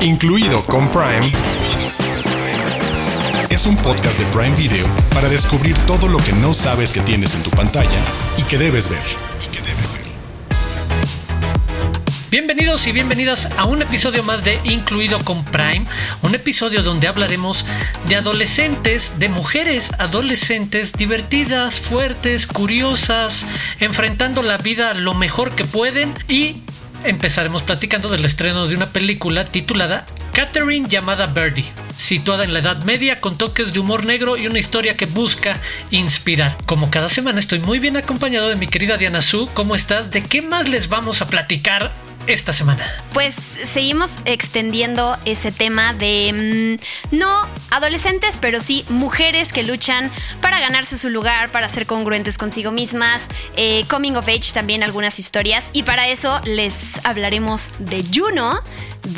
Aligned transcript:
incluido 0.00 0.64
con 0.64 0.88
Prime, 0.90 1.32
es 3.50 3.66
un 3.66 3.76
podcast 3.76 4.18
de 4.18 4.24
Prime 4.26 4.54
Video 4.54 4.86
para 5.12 5.28
descubrir 5.28 5.76
todo 5.86 6.08
lo 6.08 6.18
que 6.18 6.32
no 6.32 6.54
sabes 6.54 6.92
que 6.92 7.00
tienes 7.00 7.34
en 7.34 7.42
tu 7.42 7.50
pantalla 7.50 8.00
y 8.36 8.42
que 8.42 8.58
debes 8.58 8.88
ver. 8.88 9.02
Bienvenidos 12.30 12.86
y 12.86 12.92
bienvenidas 12.92 13.48
a 13.56 13.64
un 13.64 13.80
episodio 13.80 14.22
más 14.22 14.44
de 14.44 14.60
Incluido 14.64 15.18
con 15.24 15.44
Prime, 15.46 15.86
un 16.20 16.34
episodio 16.34 16.82
donde 16.82 17.08
hablaremos 17.08 17.64
de 18.06 18.16
adolescentes, 18.16 19.14
de 19.18 19.30
mujeres 19.30 19.90
adolescentes 19.98 20.92
divertidas, 20.92 21.80
fuertes, 21.80 22.46
curiosas, 22.46 23.46
enfrentando 23.80 24.42
la 24.42 24.58
vida 24.58 24.92
lo 24.92 25.14
mejor 25.14 25.54
que 25.54 25.64
pueden 25.64 26.12
y 26.28 26.62
empezaremos 27.04 27.62
platicando 27.62 28.08
del 28.08 28.24
estreno 28.24 28.66
de 28.66 28.76
una 28.76 28.86
película 28.86 29.44
titulada 29.44 30.06
Catherine 30.32 30.88
llamada 30.88 31.26
Birdie, 31.26 31.72
situada 31.96 32.44
en 32.44 32.52
la 32.52 32.60
Edad 32.60 32.84
Media 32.84 33.20
con 33.20 33.36
toques 33.36 33.72
de 33.72 33.80
humor 33.80 34.04
negro 34.04 34.36
y 34.36 34.46
una 34.46 34.58
historia 34.58 34.96
que 34.96 35.06
busca 35.06 35.60
inspirar. 35.90 36.56
Como 36.66 36.90
cada 36.90 37.08
semana 37.08 37.40
estoy 37.40 37.58
muy 37.58 37.78
bien 37.78 37.96
acompañado 37.96 38.48
de 38.48 38.56
mi 38.56 38.66
querida 38.66 38.96
Diana 38.96 39.20
Su, 39.20 39.48
¿cómo 39.54 39.74
estás? 39.74 40.10
¿De 40.10 40.22
qué 40.22 40.42
más 40.42 40.68
les 40.68 40.88
vamos 40.88 41.22
a 41.22 41.28
platicar 41.28 41.92
esta 42.28 42.52
semana? 42.52 42.86
Pues 43.12 43.34
seguimos 43.34 44.12
extendiendo 44.24 45.16
ese 45.24 45.50
tema 45.50 45.94
de 45.94 46.78
mm, 47.10 47.16
no 47.16 47.48
adolescentes, 47.70 48.38
pero 48.40 48.60
sí 48.60 48.84
mujeres 48.88 49.52
que 49.52 49.62
luchan 49.62 50.10
para 50.40 50.60
ganarse 50.60 50.96
su 50.98 51.08
lugar, 51.10 51.50
para 51.50 51.68
ser 51.68 51.86
congruentes 51.86 52.38
consigo 52.38 52.70
mismas, 52.70 53.28
eh, 53.56 53.84
coming 53.88 54.12
of 54.12 54.28
age 54.28 54.52
también 54.52 54.82
algunas 54.82 55.18
historias 55.18 55.70
y 55.72 55.82
para 55.82 56.08
eso 56.08 56.40
les 56.44 57.04
hablaremos 57.04 57.70
de 57.78 58.04
Juno 58.14 58.62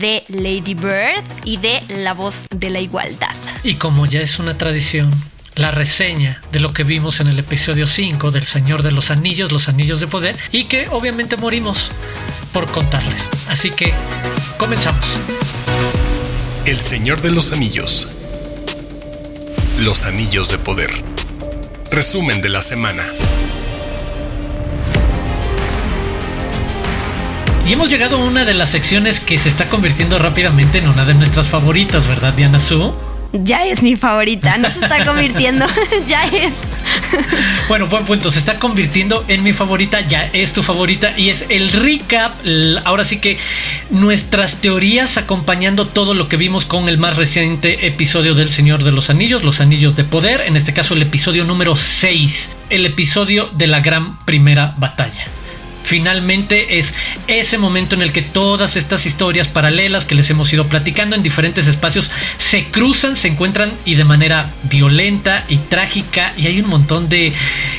de 0.00 0.24
Lady 0.28 0.74
Bird 0.74 1.24
y 1.44 1.56
de 1.56 1.82
La 1.88 2.14
voz 2.14 2.46
de 2.54 2.70
la 2.70 2.80
igualdad. 2.80 3.34
Y 3.64 3.74
como 3.74 4.06
ya 4.06 4.20
es 4.20 4.38
una 4.38 4.56
tradición, 4.56 5.10
la 5.56 5.70
reseña 5.70 6.40
de 6.52 6.60
lo 6.60 6.72
que 6.72 6.84
vimos 6.84 7.20
en 7.20 7.28
el 7.28 7.38
episodio 7.38 7.86
5 7.86 8.30
del 8.30 8.44
Señor 8.44 8.82
de 8.82 8.92
los 8.92 9.10
Anillos, 9.10 9.52
los 9.52 9.68
Anillos 9.68 10.00
de 10.00 10.06
Poder, 10.06 10.36
y 10.52 10.64
que 10.64 10.88
obviamente 10.88 11.36
morimos 11.36 11.90
por 12.52 12.70
contarles. 12.70 13.28
Así 13.48 13.70
que 13.70 13.92
comenzamos. 14.58 15.18
El 16.66 16.78
Señor 16.78 17.20
de 17.20 17.30
los 17.30 17.52
Anillos. 17.52 18.08
Los 19.78 20.04
Anillos 20.04 20.50
de 20.50 20.58
Poder. 20.58 20.90
Resumen 21.90 22.42
de 22.42 22.48
la 22.48 22.62
semana. 22.62 23.02
Y 27.66 27.72
hemos 27.72 27.88
llegado 27.88 28.16
a 28.16 28.24
una 28.24 28.44
de 28.44 28.54
las 28.54 28.70
secciones 28.70 29.20
que 29.20 29.38
se 29.38 29.48
está 29.48 29.68
convirtiendo 29.68 30.18
rápidamente 30.18 30.78
en 30.78 30.88
una 30.88 31.04
de 31.04 31.14
nuestras 31.14 31.48
favoritas, 31.48 32.08
¿verdad, 32.08 32.32
Diana 32.34 32.58
Su? 32.58 32.94
Ya 33.32 33.64
es 33.64 33.82
mi 33.82 33.96
favorita, 33.96 34.56
no 34.58 34.70
se 34.70 34.80
está 34.80 35.04
convirtiendo, 35.06 35.66
ya 36.06 36.24
es. 36.24 36.64
Bueno, 37.68 37.86
buen 37.86 38.04
punto, 38.04 38.30
se 38.30 38.38
está 38.38 38.58
convirtiendo 38.58 39.24
en 39.28 39.42
mi 39.42 39.52
favorita, 39.52 40.00
ya 40.00 40.28
es 40.32 40.52
tu 40.52 40.62
favorita 40.62 41.16
y 41.16 41.30
es 41.30 41.46
el 41.48 41.70
recap, 41.70 42.34
ahora 42.84 43.04
sí 43.04 43.20
que 43.20 43.38
nuestras 43.90 44.56
teorías 44.56 45.16
acompañando 45.16 45.86
todo 45.86 46.14
lo 46.14 46.28
que 46.28 46.36
vimos 46.36 46.64
con 46.64 46.88
el 46.88 46.98
más 46.98 47.16
reciente 47.16 47.86
episodio 47.86 48.34
del 48.34 48.50
Señor 48.50 48.82
de 48.82 48.92
los 48.92 49.10
Anillos, 49.10 49.44
los 49.44 49.60
Anillos 49.60 49.94
de 49.94 50.04
Poder, 50.04 50.42
en 50.46 50.56
este 50.56 50.72
caso 50.72 50.94
el 50.94 51.02
episodio 51.02 51.44
número 51.44 51.76
6, 51.76 52.56
el 52.70 52.86
episodio 52.86 53.48
de 53.52 53.68
la 53.68 53.80
gran 53.80 54.18
primera 54.24 54.74
batalla 54.78 55.39
finalmente 55.90 56.78
es 56.78 56.94
ese 57.26 57.58
momento 57.58 57.96
en 57.96 58.02
el 58.02 58.12
que 58.12 58.22
todas 58.22 58.76
estas 58.76 59.06
historias 59.06 59.48
paralelas 59.48 60.04
que 60.04 60.14
les 60.14 60.30
hemos 60.30 60.52
ido 60.52 60.68
platicando 60.68 61.16
en 61.16 61.24
diferentes 61.24 61.66
espacios 61.66 62.12
se 62.38 62.66
cruzan, 62.66 63.16
se 63.16 63.26
encuentran 63.26 63.72
y 63.84 63.96
de 63.96 64.04
manera 64.04 64.52
violenta 64.62 65.44
y 65.48 65.56
trágica 65.56 66.32
y 66.36 66.46
hay 66.46 66.60
un 66.60 66.68
montón 66.68 67.08
de 67.08 67.32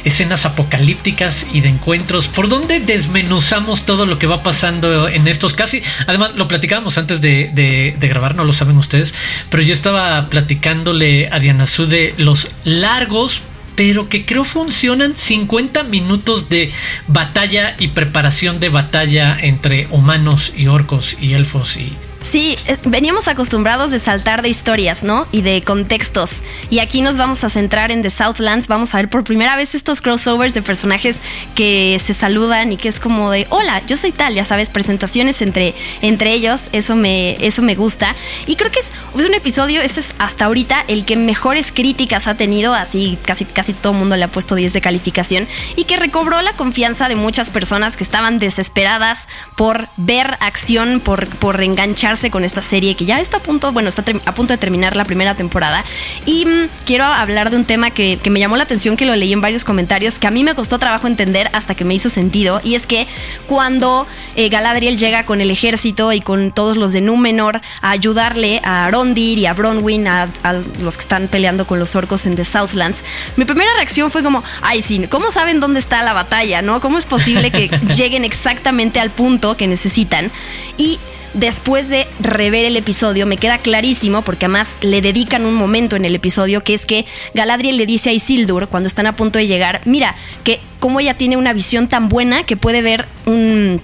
escenas 0.04 0.46
apocalípticas 0.46 1.48
y 1.54 1.62
de 1.62 1.70
encuentros 1.70 2.28
por 2.28 2.50
donde 2.50 2.82
desmenuzamos 2.82 3.86
todo 3.86 4.06
lo 4.06 4.20
que 4.20 4.28
va 4.28 4.44
pasando 4.44 5.08
en 5.08 5.30
estos 5.30 5.54
casi, 5.54 5.82
además 6.06 6.32
lo 6.36 6.50
platicábamos 6.50 6.98
antes 6.98 7.22
de, 7.22 7.96
grabar, 7.98 8.36
no 8.36 8.44
lo 8.44 8.52
saben 8.52 8.78
ustedes, 8.78 9.14
pero 9.50 9.64
yo 9.64 9.74
estaba 9.74 10.28
platicándole 10.28 11.30
a 11.32 11.40
Diana 11.40 11.66
Su 11.66 11.86
de 11.86 12.14
los 12.18 12.50
largos 12.66 13.44
pero 13.82 14.10
que 14.10 14.28
creo 14.28 14.44
funcionan 14.44 15.16
50 15.16 15.82
minutos 15.86 16.50
de 16.50 16.72
batalla 17.08 17.76
y 17.80 17.88
preparación 17.88 18.60
de 18.60 18.70
batalla 18.70 19.36
entre 19.42 19.88
humanos 19.90 20.54
y 20.56 20.68
orcos 20.68 21.18
y 21.20 21.34
elfos 21.34 21.78
y 21.78 21.92
Sí, 22.22 22.56
eh, 22.68 22.78
veníamos 22.86 23.28
acostumbrados 23.28 23.90
de 23.90 23.98
saltar 23.98 24.44
de 24.44 24.50
historias, 24.50 25.04
¿no? 25.04 25.28
Y 25.32 25.42
de 25.42 25.62
contextos. 25.62 26.44
Y 26.70 26.78
aquí 26.78 27.02
nos 27.02 27.18
vamos 27.18 27.44
a 27.44 27.50
centrar 27.50 27.92
en 27.92 28.04
The 28.04 28.12
Southlands. 28.12 28.68
Vamos 28.68 28.94
a 28.94 28.98
ver 28.98 29.10
por 29.10 29.24
primera 29.24 29.56
vez 29.56 29.74
estos 29.74 30.02
crossovers 30.02 30.54
de 30.54 30.62
personajes 30.62 31.22
que 31.56 31.98
se 32.00 32.14
saludan 32.14 32.72
y 32.72 32.78
que 32.78 32.90
es 32.90 33.00
como 33.00 33.32
de, 33.32 33.48
hola, 33.50 33.82
yo 33.88 33.98
soy 33.98 34.12
tal, 34.12 34.36
ya 34.36 34.46
sabes, 34.46 34.70
presentaciones 34.70 35.42
entre, 35.42 35.74
entre 36.02 36.32
ellos. 36.32 36.70
Eso 36.74 36.96
me, 36.96 37.44
eso 37.44 37.64
me 37.64 37.74
gusta. 37.74 38.16
Y 38.46 38.56
creo 38.56 38.72
que 38.72 38.80
es, 38.80 38.94
un 39.14 39.34
episodio, 39.34 39.82
este 39.82 40.00
es 40.02 40.14
hasta 40.20 40.46
ahorita 40.46 40.86
el 40.88 41.06
que 41.06 41.16
mejores 41.16 41.72
críticas 41.72 42.28
ha 42.28 42.36
tenido. 42.36 42.76
Así 42.76 43.18
casi, 43.26 43.46
casi 43.46 43.74
todo 43.74 43.94
el 43.94 44.00
mundo 44.00 44.16
le 44.16 44.26
ha 44.26 44.32
puesto 44.32 44.54
10 44.54 44.74
de 44.74 44.82
calificación. 44.82 45.48
Y 45.76 45.86
que 45.86 45.98
recobró 45.98 46.40
la 46.44 46.54
confianza 46.54 47.10
de 47.10 47.16
muchas 47.16 47.50
personas 47.50 47.98
que 47.98 48.04
estaban 48.04 48.38
desesperadas 48.38 49.28
por 49.58 49.90
ver 49.98 50.38
acción, 50.40 51.00
por, 51.00 51.28
por 51.28 51.64
enganchar 51.64 52.11
con 52.30 52.44
esta 52.44 52.62
serie 52.62 52.96
que 52.96 53.06
ya 53.06 53.22
está 53.22 53.38
a 53.38 53.40
punto, 53.40 53.72
bueno, 53.72 53.88
está 53.88 54.04
a 54.26 54.34
punto 54.34 54.54
de 54.54 54.58
terminar 54.58 54.98
la 54.98 55.06
primera 55.06 55.34
temporada. 55.34 55.86
Y 56.26 56.46
mm, 56.46 56.70
quiero 56.86 57.06
hablar 57.06 57.52
de 57.52 57.56
un 57.56 57.64
tema 57.64 57.90
que, 57.90 58.20
me 58.30 58.40
llamó 58.40 58.58
la 58.58 58.64
atención, 58.64 58.98
que 58.98 59.06
lo 59.06 59.16
leí 59.16 59.32
en 59.32 59.40
varios 59.40 59.64
comentarios, 59.64 60.20
que 60.20 60.28
a 60.28 60.32
mí 60.32 60.44
me 60.44 60.54
costó 60.56 60.78
trabajo 60.78 61.08
entender 61.08 61.50
hasta 61.54 61.74
que 61.74 61.86
me 61.86 61.94
hizo 61.94 62.10
sentido. 62.10 62.60
Y 62.64 62.76
es 62.76 62.86
que 62.86 63.08
cuando 63.48 64.08
eh, 64.36 64.50
Galadriel 64.50 64.98
llega 64.98 65.26
con 65.26 65.40
el 65.40 65.52
ejército 65.52 66.12
y 66.12 66.20
con 66.20 66.52
todos 66.52 66.76
los 66.76 66.92
de 66.92 67.00
Númenor 67.00 67.62
a 67.82 67.92
ayudarle 67.92 68.60
a 68.64 68.90
Rondir 68.92 69.38
y 69.38 69.46
a 69.46 69.54
Bronwyn, 69.54 70.08
a, 70.08 70.30
a 70.44 70.54
los 70.54 70.98
que 70.98 71.02
están 71.02 71.30
peleando 71.30 71.66
con 71.66 71.80
los 71.80 71.96
orcos 71.96 72.26
en 72.26 72.36
The 72.36 72.44
Southlands, 72.44 73.04
mi 73.38 73.46
primera 73.46 73.74
reacción 73.76 74.12
fue 74.12 74.22
como, 74.22 74.44
ay, 74.62 74.82
sí, 74.82 75.06
¿cómo 75.10 75.32
saben 75.32 75.60
dónde 75.60 75.80
está 75.80 76.04
la 76.04 76.14
batalla? 76.14 76.62
¿No? 76.62 76.82
¿Cómo 76.82 76.98
es 76.98 77.06
posible 77.06 77.52
que 77.52 77.68
lleguen 77.96 78.26
exactamente 78.26 79.00
al 79.00 79.12
punto 79.12 79.56
que 79.56 79.68
necesitan? 79.68 80.30
Y 80.78 81.00
después 81.34 81.90
de 81.90 82.08
rever 82.20 82.66
el 82.66 82.78
episodio, 82.78 83.26
me 83.26 83.38
queda 83.38 83.58
clarísimo, 83.58 84.22
porque 84.24 84.46
además 84.46 84.78
le 84.82 85.02
dedican 85.02 85.46
un 85.46 85.56
momento 85.56 85.96
en 85.96 86.06
el 86.06 86.16
episodio, 86.16 86.64
que 86.64 86.74
es 86.74 86.86
que 86.86 87.06
Galadriel 87.34 87.78
le 87.78 87.86
dice 87.86 88.10
a 88.10 88.14
Isildur, 88.14 88.68
cuando 88.68 88.88
están 88.88 89.08
a 89.08 89.16
punto 89.16 89.40
de 89.40 89.48
llegar, 89.48 89.82
mira, 89.86 90.16
que 90.44 90.60
como 90.80 91.00
ella 91.00 91.16
tiene 91.16 91.38
una 91.38 91.54
visión 91.54 91.88
tan 91.88 92.10
buena 92.10 92.44
que 92.44 92.58
puede 92.58 92.82
ver 92.82 93.08
un 93.26 93.82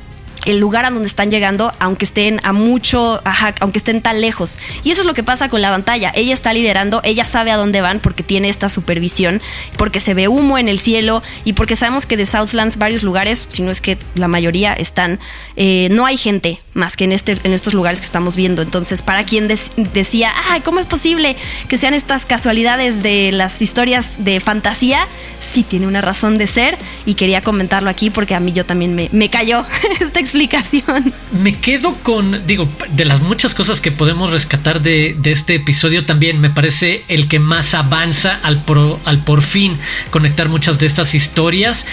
el 0.47 0.59
lugar 0.59 0.85
a 0.85 0.91
donde 0.91 1.09
están 1.09 1.29
llegando, 1.29 1.73
aunque 1.77 2.05
estén 2.05 2.39
a 2.43 2.53
mucho, 2.53 3.21
aunque 3.59 3.77
estén 3.77 4.01
tan 4.01 4.21
lejos. 4.21 4.59
Y 4.81 4.91
eso 4.91 5.01
es 5.01 5.07
lo 5.07 5.13
que 5.13 5.21
pasa 5.21 5.49
con 5.49 5.61
la 5.61 5.69
pantalla. 5.69 6.13
Ella 6.15 6.33
está 6.33 6.53
liderando, 6.53 7.01
ella 7.03 7.25
sabe 7.25 7.51
a 7.51 7.57
dónde 7.57 7.81
van 7.81 7.99
porque 7.99 8.23
tiene 8.23 8.47
esta 8.47 8.69
supervisión, 8.69 9.41
porque 9.77 9.99
se 9.99 10.13
ve 10.13 10.29
humo 10.29 10.57
en 10.57 10.69
el 10.69 10.79
cielo 10.79 11.21
y 11.43 11.51
porque 11.51 11.75
sabemos 11.75 12.05
que 12.05 12.15
de 12.15 12.25
Southlands 12.25 12.77
varios 12.77 13.03
lugares, 13.03 13.45
si 13.49 13.61
no 13.61 13.71
es 13.71 13.81
que 13.81 13.97
la 14.15 14.29
mayoría 14.29 14.71
están, 14.71 15.19
eh, 15.57 15.89
no 15.91 16.05
hay 16.05 16.15
gente 16.15 16.61
más 16.73 16.95
que 16.95 17.03
en, 17.03 17.11
este, 17.11 17.37
en 17.43 17.51
estos 17.51 17.73
lugares 17.73 17.99
que 17.99 18.05
estamos 18.05 18.37
viendo. 18.37 18.61
Entonces, 18.61 19.01
para 19.01 19.25
quien 19.25 19.49
decía, 19.49 20.31
ay, 20.49 20.61
¿cómo 20.61 20.79
es 20.79 20.85
posible 20.85 21.35
que 21.67 21.77
sean 21.77 21.93
estas 21.93 22.25
casualidades 22.25 23.03
de 23.03 23.33
las 23.33 23.61
historias 23.61 24.23
de 24.23 24.39
fantasía? 24.39 25.05
Sí 25.39 25.63
tiene 25.63 25.87
una 25.87 25.99
razón 25.99 26.37
de 26.37 26.47
ser 26.47 26.77
y 27.05 27.15
quería 27.15 27.41
comentarlo 27.41 27.89
aquí 27.89 28.09
porque 28.09 28.33
a 28.33 28.39
mí 28.39 28.53
yo 28.53 28.65
también 28.65 28.95
me, 28.95 29.09
me 29.11 29.29
cayó 29.29 29.65
esta 29.99 30.21
explicación 30.21 30.36
me 31.31 31.53
quedo 31.53 31.95
con, 32.03 32.45
digo, 32.45 32.69
de 32.91 33.05
las 33.05 33.21
muchas 33.21 33.53
cosas 33.53 33.81
que 33.81 33.91
podemos 33.91 34.31
rescatar 34.31 34.81
de, 34.81 35.17
este 35.23 35.55
episodio 35.55 36.05
también, 36.05 36.39
me 36.39 36.49
parece 36.49 37.03
el 37.07 37.27
que 37.27 37.39
más 37.39 37.73
avanza 37.73 38.39
al, 38.43 38.63
al 39.05 39.19
por 39.23 39.41
fin 39.41 39.77
conectar 40.09 40.49
muchas 40.49 40.79
de 40.79 40.85
estas 40.85 41.13
historias 41.15 41.85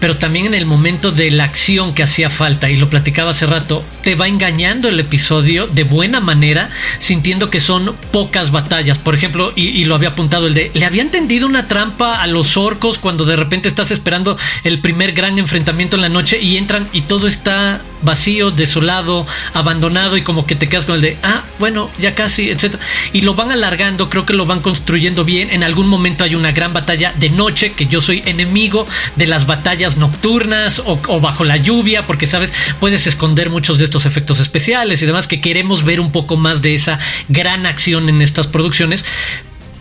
pero 0.00 0.16
también 0.16 0.46
en 0.46 0.54
el 0.54 0.66
momento 0.66 1.10
de 1.10 1.30
la 1.30 1.44
acción 1.44 1.94
que 1.94 2.02
hacía 2.02 2.30
falta, 2.30 2.70
y 2.70 2.76
lo 2.76 2.90
platicaba 2.90 3.30
hace 3.30 3.46
rato, 3.46 3.84
te 4.02 4.14
va 4.14 4.28
engañando 4.28 4.88
el 4.88 5.00
episodio 5.00 5.66
de 5.66 5.84
buena 5.84 6.20
manera, 6.20 6.70
sintiendo 6.98 7.50
que 7.50 7.60
son 7.60 7.94
pocas 8.12 8.50
batallas. 8.50 8.98
Por 8.98 9.14
ejemplo, 9.14 9.52
y, 9.56 9.84
lo 9.84 9.94
había 9.94 10.10
apuntado 10.10 10.46
el 10.46 10.54
de, 10.54 10.70
le 10.74 10.86
habían 10.86 11.10
tendido 11.10 11.46
una 11.46 11.66
trampa 11.66 12.22
a 12.22 12.26
los 12.26 12.56
orcos 12.56 12.98
cuando 12.98 13.24
de 13.24 13.36
repente 13.36 13.68
estás 13.68 13.90
esperando 13.90 14.36
el 14.64 14.80
primer 14.80 15.12
gran 15.12 15.38
enfrentamiento 15.38 15.96
en 15.96 16.02
la 16.02 16.08
noche 16.08 16.40
y 16.40 16.56
entran 16.56 16.88
y 16.92 17.02
todo 17.02 17.26
está 17.26 17.82
vacío, 18.02 18.50
desolado, 18.50 19.26
abandonado 19.54 20.16
y 20.16 20.22
como 20.22 20.46
que 20.46 20.54
te 20.54 20.68
quedas 20.68 20.84
con 20.84 20.96
el 20.96 21.00
de, 21.00 21.18
ah, 21.22 21.44
bueno, 21.58 21.90
ya 21.98 22.14
casi, 22.14 22.50
etcétera. 22.50 22.82
Y 23.12 23.22
lo 23.22 23.34
van 23.34 23.50
alargando, 23.50 24.08
creo 24.08 24.26
que 24.26 24.34
lo 24.34 24.46
van 24.46 24.60
construyendo 24.60 25.24
bien. 25.24 25.50
En 25.50 25.62
algún 25.62 25.88
momento 25.88 26.24
hay 26.24 26.34
una 26.34 26.52
gran 26.52 26.72
batalla 26.72 27.12
de 27.16 27.30
noche, 27.30 27.72
que 27.72 27.86
yo 27.86 28.00
soy 28.00 28.22
enemigo 28.26 28.86
de 29.16 29.26
las 29.26 29.46
batallas 29.46 29.96
nocturnas 29.96 30.80
o, 30.80 31.00
o 31.08 31.20
bajo 31.20 31.44
la 31.44 31.56
lluvia, 31.56 32.06
porque 32.06 32.26
sabes, 32.26 32.52
puedes 32.80 33.06
esconder 33.06 33.50
muchos 33.50 33.78
de 33.78 33.84
estos 33.84 34.06
efectos 34.06 34.40
especiales 34.40 35.02
y 35.02 35.06
demás 35.06 35.26
que 35.26 35.40
queremos 35.40 35.84
ver 35.84 36.00
un 36.00 36.12
poco 36.12 36.36
más 36.36 36.62
de 36.62 36.74
esa 36.74 36.98
gran 37.28 37.66
acción 37.66 38.08
en 38.08 38.22
estas 38.22 38.46
producciones. 38.46 39.04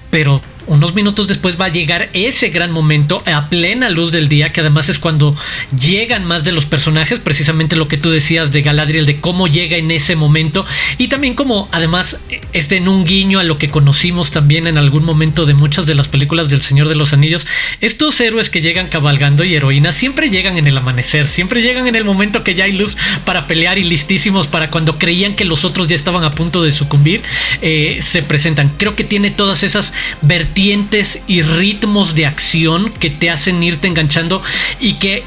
Pero 0.10 0.42
unos 0.68 0.94
minutos 0.94 1.28
después 1.28 1.60
va 1.60 1.66
a 1.66 1.70
llegar 1.70 2.10
ese 2.14 2.50
gran 2.50 2.72
momento 2.72 3.24
a 3.26 3.50
plena 3.50 3.90
luz 3.90 4.12
del 4.12 4.28
día, 4.28 4.52
que 4.52 4.60
además 4.60 4.90
es 4.90 5.00
cuando 5.00 5.34
llegan 5.80 6.26
más 6.26 6.44
de 6.44 6.52
los 6.52 6.66
personajes, 6.66 7.20
precisamente 7.20 7.76
lo 7.76 7.88
que 7.88 7.98
tú 7.98 8.12
decías 8.12 8.52
de 8.52 8.62
Galadriel, 8.62 9.06
de 9.06 9.20
cómo 9.22 9.48
llega 9.48 9.78
en 9.78 9.92
ese 9.92 10.16
momento, 10.16 10.66
y 10.98 11.08
también 11.08 11.36
como 11.36 11.70
además 11.72 12.20
este 12.54 12.78
en 12.78 12.88
un 12.88 13.06
guiño 13.06 13.40
a 13.40 13.44
lo 13.44 13.58
que 13.58 13.70
conocimos 13.70 14.32
también 14.32 14.68
en 14.68 14.78
algún 14.78 15.06
momento 15.06 15.46
de 15.46 15.54
muchas 15.54 15.86
de 15.86 15.96
las 15.96 16.08
películas 16.08 16.50
del 16.50 16.62
Señor 16.62 16.90
de 16.90 16.96
los 16.96 17.14
Anillos, 17.14 17.48
estos 17.80 18.20
héroes 18.20 18.50
que 18.50 18.62
llegan 18.62 18.88
cabalgando 18.88 19.44
y 19.44 19.56
heroínas 19.56 19.96
siempre 19.96 20.30
llegan 20.30 20.58
en 20.58 20.68
el 20.68 20.78
amanecer, 20.78 21.28
siempre 21.28 21.62
llegan 21.62 21.88
en 21.88 21.96
el 21.96 22.04
momento 22.04 22.44
que 22.44 22.56
ya 22.56 22.66
hay 22.66 22.74
luz 22.74 22.98
para 23.26 23.48
pelear 23.48 23.78
y 23.78 23.84
listísimos 23.84 24.48
para 24.48 24.70
cuando 24.70 24.98
creían 25.00 25.36
que 25.36 25.46
los 25.46 25.64
otros 25.64 25.88
ya 25.88 25.96
estaban 25.96 26.26
a 26.26 26.32
punto 26.32 26.62
de 26.62 26.72
sucumbir, 26.72 27.22
eh, 27.62 28.00
se 28.02 28.22
presentan. 28.22 28.70
Creo 28.78 28.96
que 28.96 29.04
tiene 29.04 29.32
todas 29.32 29.64
esas 29.64 29.94
vertientes 30.22 30.57
y 31.28 31.44
ritmos 31.44 32.16
de 32.16 32.26
acción 32.26 32.92
que 33.00 33.12
te 33.12 33.30
hacen 33.30 33.62
irte 33.62 33.88
enganchando 33.88 34.42
y 34.80 34.94
que 34.94 35.24